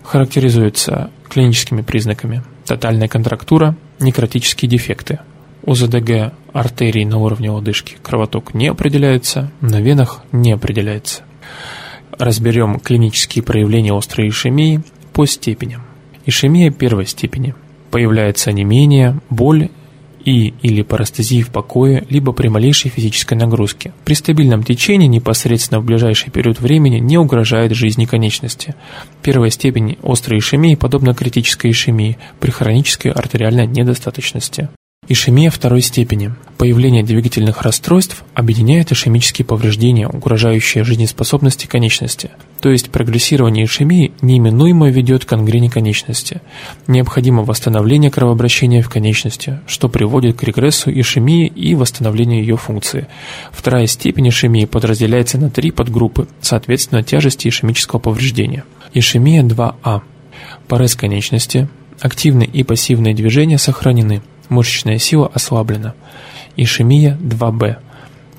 Характеризуется 0.04 1.10
клиническими 1.30 1.82
признаками 1.82 2.44
тотальная 2.66 3.08
контрактура, 3.08 3.76
некротические 4.00 4.70
дефекты. 4.70 5.20
УЗДГ 5.64 6.34
артерий 6.54 7.06
на 7.06 7.18
уровне 7.18 7.52
лодыжки 7.52 7.96
кровоток 8.02 8.54
не 8.54 8.68
определяется, 8.68 9.52
на 9.62 9.82
венах 9.82 10.24
не 10.32 10.52
определяется. 10.52 11.24
Разберем 12.18 12.80
клинические 12.80 13.44
проявления 13.44 13.98
острой 13.98 14.30
ишемии 14.30 14.82
по 15.14 15.26
степеням. 15.26 15.84
Ишемия 16.26 16.72
первой 16.72 17.06
степени. 17.06 17.56
Появляется 17.90 18.52
онемение, 18.52 19.20
боль 19.30 19.70
и 20.24 20.54
или 20.62 20.82
парастезии 20.82 21.42
в 21.42 21.50
покое, 21.50 22.06
либо 22.10 22.32
при 22.32 22.48
малейшей 22.48 22.92
физической 22.92 23.36
нагрузке. 23.36 23.94
При 24.06 24.14
стабильном 24.14 24.64
течении 24.64 25.08
непосредственно 25.08 25.80
в 25.80 25.86
ближайший 25.86 26.32
период 26.32 26.60
времени 26.60 27.00
не 27.00 27.18
угрожает 27.18 27.74
жизни 27.74 28.06
конечности. 28.06 28.76
Первая 29.22 29.50
степень 29.50 29.98
острой 30.04 30.40
ишемии 30.40 30.76
подобна 30.76 31.14
критической 31.14 31.72
ишемии 31.72 32.18
при 32.40 32.52
хронической 32.52 33.12
артериальной 33.12 33.68
недостаточности. 33.68 34.70
Ишемия 35.12 35.50
второй 35.52 35.82
степени. 35.82 36.32
Появление 36.58 37.04
двигательных 37.04 37.64
расстройств 37.64 38.24
объединяет 38.34 38.94
ишемические 38.94 39.46
повреждения, 39.46 40.08
угрожающие 40.08 40.86
жизнеспособности 40.86 41.68
конечности. 41.68 42.32
То 42.62 42.70
есть 42.70 42.92
прогрессирование 42.92 43.66
ишемии 43.66 44.14
неименуемо 44.22 44.90
ведет 44.90 45.26
к 45.26 45.34
ангрене 45.34 45.70
конечности. 45.70 46.40
Необходимо 46.88 47.44
восстановление 47.44 48.10
кровообращения 48.10 48.82
в 48.82 48.90
конечности, 48.90 49.60
что 49.68 49.90
приводит 49.90 50.38
к 50.38 50.44
регрессу 50.44 50.90
ишемии 50.90 51.46
и 51.46 51.76
восстановлению 51.76 52.40
ее 52.40 52.56
функции. 52.56 53.08
Вторая 53.52 53.88
степень 53.88 54.30
ишемии 54.30 54.64
подразделяется 54.64 55.38
на 55.38 55.50
три 55.50 55.72
подгруппы, 55.72 56.30
соответственно 56.40 57.04
тяжести 57.04 57.50
ишемического 57.50 58.00
повреждения. 58.00 58.64
Ишемия 58.94 59.44
2А. 59.44 60.04
Порез 60.70 60.96
конечности. 60.96 61.68
Активные 62.00 62.48
и 62.48 62.64
пассивные 62.64 63.14
движения 63.14 63.58
сохранены 63.58 64.22
мышечная 64.52 65.00
сила 65.00 65.32
ослаблена. 65.34 65.96
Ишемия 66.56 67.18
2Б. 67.20 67.78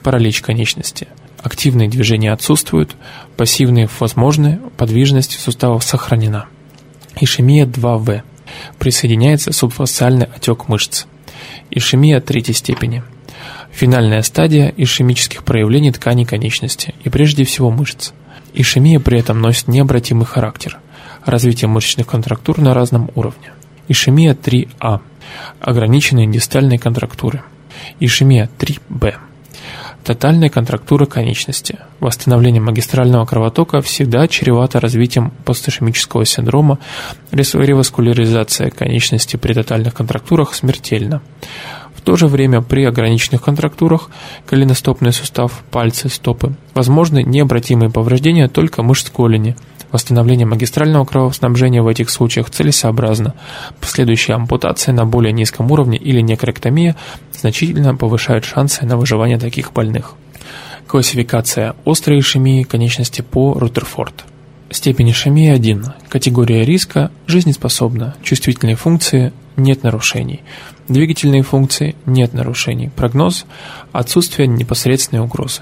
Паралич 0.03 0.43
конечности. 0.43 1.09
Активные 1.43 1.89
движения 1.89 2.33
отсутствуют, 2.33 2.95
пассивные 3.37 3.89
возможны, 3.99 4.61
подвижность 4.77 5.41
суставов 5.41 5.83
сохранена. 5.83 6.47
Ишемия 7.21 7.67
2В. 7.67 8.23
Присоединяется 8.79 9.53
субфасциальный 9.53 10.27
отек 10.27 10.69
мышц. 10.69 11.07
Ишемия 11.71 12.21
третьей 12.21 12.55
степени. 12.55 13.03
Финальная 13.73 14.23
стадия 14.23 14.73
ишемических 14.77 15.43
проявлений 15.45 15.91
тканей 15.91 16.27
конечности 16.27 16.95
и 17.03 17.09
прежде 17.09 17.45
всего 17.45 17.71
мышц. 17.71 18.13
Ишемия 18.55 19.01
при 19.01 19.19
этом 19.19 19.41
носит 19.41 19.69
необратимый 19.69 20.27
характер. 20.27 20.79
Развитие 21.25 21.69
мышечных 21.69 22.07
контрактур 22.07 22.59
на 22.59 22.75
разном 22.75 23.11
уровне. 23.15 23.53
Ишемия 23.89 24.35
3А. 24.35 25.01
Ограниченные 25.61 26.27
дистальные 26.27 26.79
контрактуры. 26.79 27.43
Ишемия 28.01 28.49
3Б. 28.59 29.15
Тотальная 30.05 30.49
контрактура 30.49 31.07
конечности. 31.07 31.79
Восстановление 32.01 32.61
магистрального 32.61 33.25
кровотока 33.25 33.81
всегда 33.81 34.27
чревато 34.27 34.81
развитием 34.81 35.33
постишемического 35.45 36.25
синдрома. 36.25 36.81
Реваскуляризация 37.31 38.71
конечности 38.71 39.37
при 39.37 39.53
тотальных 39.53 39.95
контрактурах 39.95 40.55
смертельна. 40.55 41.23
В 41.95 42.01
то 42.01 42.17
же 42.17 42.27
время 42.27 42.63
при 42.63 42.85
ограниченных 42.85 43.43
контрактурах 43.43 44.11
коленостопный 44.47 45.13
сустав, 45.13 45.63
пальцы, 45.71 46.09
стопы 46.09 46.57
возможны 46.75 47.23
необратимые 47.23 47.91
повреждения 47.91 48.49
только 48.49 48.83
мышц 48.83 49.09
голени– 49.13 49.57
Восстановление 49.93 50.47
магистрального 50.47 51.05
кровоснабжения 51.05 51.83
в 51.83 51.87
этих 51.87 52.09
случаях 52.09 52.49
целесообразно. 52.49 53.35
Последующая 53.79 54.33
ампутация 54.35 54.95
на 54.95 55.05
более 55.05 55.35
низком 55.35 55.71
уровне 55.71 55.99
или 55.99 56.23
некорректомия 56.23 56.97
значительно 57.33 57.95
повышают 57.95 58.47
шансы 58.47 58.87
на 58.87 58.97
выживание 58.97 59.39
таких 59.39 59.73
больных. 59.75 60.15
Классификация 60.87 61.77
острой 61.85 62.21
ишемии 62.21 62.63
конечности 62.63 63.21
по 63.21 63.53
Рутерфорд. 63.53 64.25
Степень 64.71 65.11
ишемии 65.11 65.51
1. 65.51 65.85
Категория 66.09 66.65
риска– 66.65 67.11
жизнеспособна. 67.27 68.17
Чувствительные 68.23 68.77
функции– 68.77 69.35
нет 69.57 69.83
нарушений. 69.83 70.41
Двигательные 70.89 71.43
функции– 71.43 71.97
нет 72.07 72.33
нарушений. 72.33 72.91
Прогноз– 72.97 73.45
отсутствие 73.93 74.49
непосредственной 74.49 75.23
угрозы. 75.23 75.61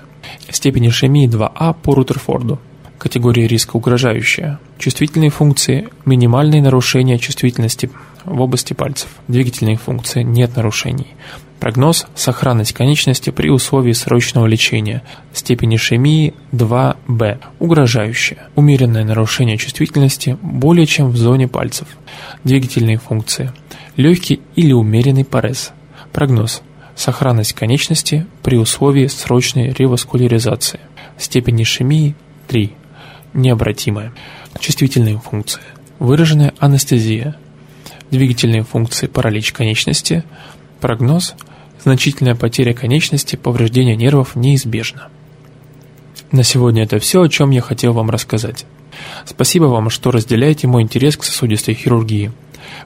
Степень 0.49 0.87
ишемии 0.87 1.29
2А 1.29 1.75
по 1.75 1.97
Рутерфорду 1.97 2.61
категория 3.01 3.49
риска 3.49 3.77
угрожающая. 3.77 4.61
Чувствительные 4.79 5.31
функции– 5.31 5.89
минимальные 6.05 6.63
нарушения 6.63 7.19
чувствительности 7.19 7.91
в 8.25 8.41
области 8.41 8.75
пальцев. 8.75 9.09
Двигательные 9.27 9.79
функции– 9.79 10.23
нет 10.23 10.55
нарушений. 10.55 11.09
Прогноз– 11.59 12.07
сохранность 12.15 12.75
конечности 12.75 13.31
при 13.31 13.49
условии 13.49 13.93
срочного 13.93 14.47
лечения. 14.47 15.03
Степень 15.33 15.75
ишемии 15.75 16.35
2Б. 16.53 17.41
Угрожающая. 17.59 18.49
Умеренное 18.55 19.05
нарушение 19.05 19.57
чувствительности 19.57 20.37
более 20.43 20.87
чем 20.87 21.11
в 21.11 21.17
зоне 21.17 21.49
пальцев. 21.49 21.89
Двигательные 22.45 22.99
функции. 22.99 23.51
Легкий 23.97 24.41
или 24.57 24.73
умеренный 24.73 25.25
парез. 25.25 25.73
Прогноз– 26.13 26.63
сохранность 26.97 27.55
конечности 27.55 28.27
при 28.43 28.59
условии 28.59 29.07
срочной 29.07 29.71
реваскуляризации. 29.71 30.81
Степень 31.17 31.63
ишемии 31.63 32.15
3 32.49 32.75
необратимая. 33.35 34.13
Чувствительные 34.59 35.19
функции. 35.19 35.63
Выраженная 35.99 36.55
анестезия. 36.59 37.37
Двигательные 38.11 38.65
функции 38.65 39.07
паралич 39.07 39.53
конечности. 39.53 40.25
Прогноз. 40.81 41.35
Значительная 41.83 42.35
потеря 42.35 42.75
конечности, 42.75 43.37
повреждение 43.37 43.97
нервов 43.97 44.37
неизбежно. 44.37 45.09
На 46.31 46.43
сегодня 46.43 46.85
это 46.85 46.99
все, 46.99 47.23
о 47.23 47.29
чем 47.29 47.51
я 47.51 47.61
хотел 47.61 47.93
вам 47.93 48.11
рассказать. 48.11 48.67
Спасибо 49.25 49.65
вам, 49.65 49.91
что 49.91 50.11
разделяете 50.11 50.67
мой 50.67 50.83
интерес 50.83 51.17
к 51.17 51.25
сосудистой 51.25 51.75
хирургии. 51.75 52.33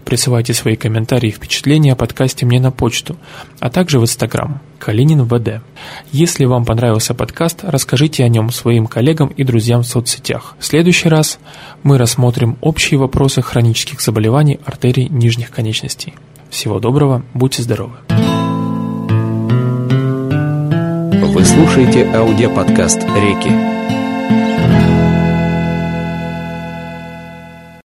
Присылайте 0.05 0.55
свои 0.55 0.77
комментарии 0.77 1.29
и 1.29 1.33
впечатления 1.33 1.93
о 1.93 1.97
подкасте 1.97 2.47
мне 2.47 2.61
на 2.61 2.71
почту, 2.71 3.17
а 3.61 3.71
также 3.71 3.99
в 3.99 4.03
Инстаграм 4.03 4.61
Калинин 4.79 5.25
ВД. 5.25 5.63
Если 6.13 6.45
вам 6.45 6.65
понравился 6.65 7.15
подкаст, 7.15 7.61
расскажите 7.63 8.25
о 8.25 8.29
нем 8.29 8.51
своим 8.51 8.87
коллегам 8.87 9.29
и 9.29 9.45
друзьям 9.45 9.83
в 9.83 9.87
соцсетях. 9.87 10.57
В 10.59 10.65
следующий 10.67 11.09
раз 11.09 11.39
мы 11.83 11.99
рассмотрим 11.99 12.57
общие 12.61 12.99
вопросы 12.99 13.43
хронических 13.43 14.01
заболеваний 14.01 14.61
артерий 14.65 15.09
нижних 15.09 15.51
конечностей. 15.51 16.15
Всего 16.51 16.79
доброго, 16.81 17.25
будьте 17.35 17.63
здоровы. 17.63 17.95
Вы 21.35 21.45
слушаете 21.45 22.07
аудиоподкаст 22.15 23.03
«Реки». 23.03 23.74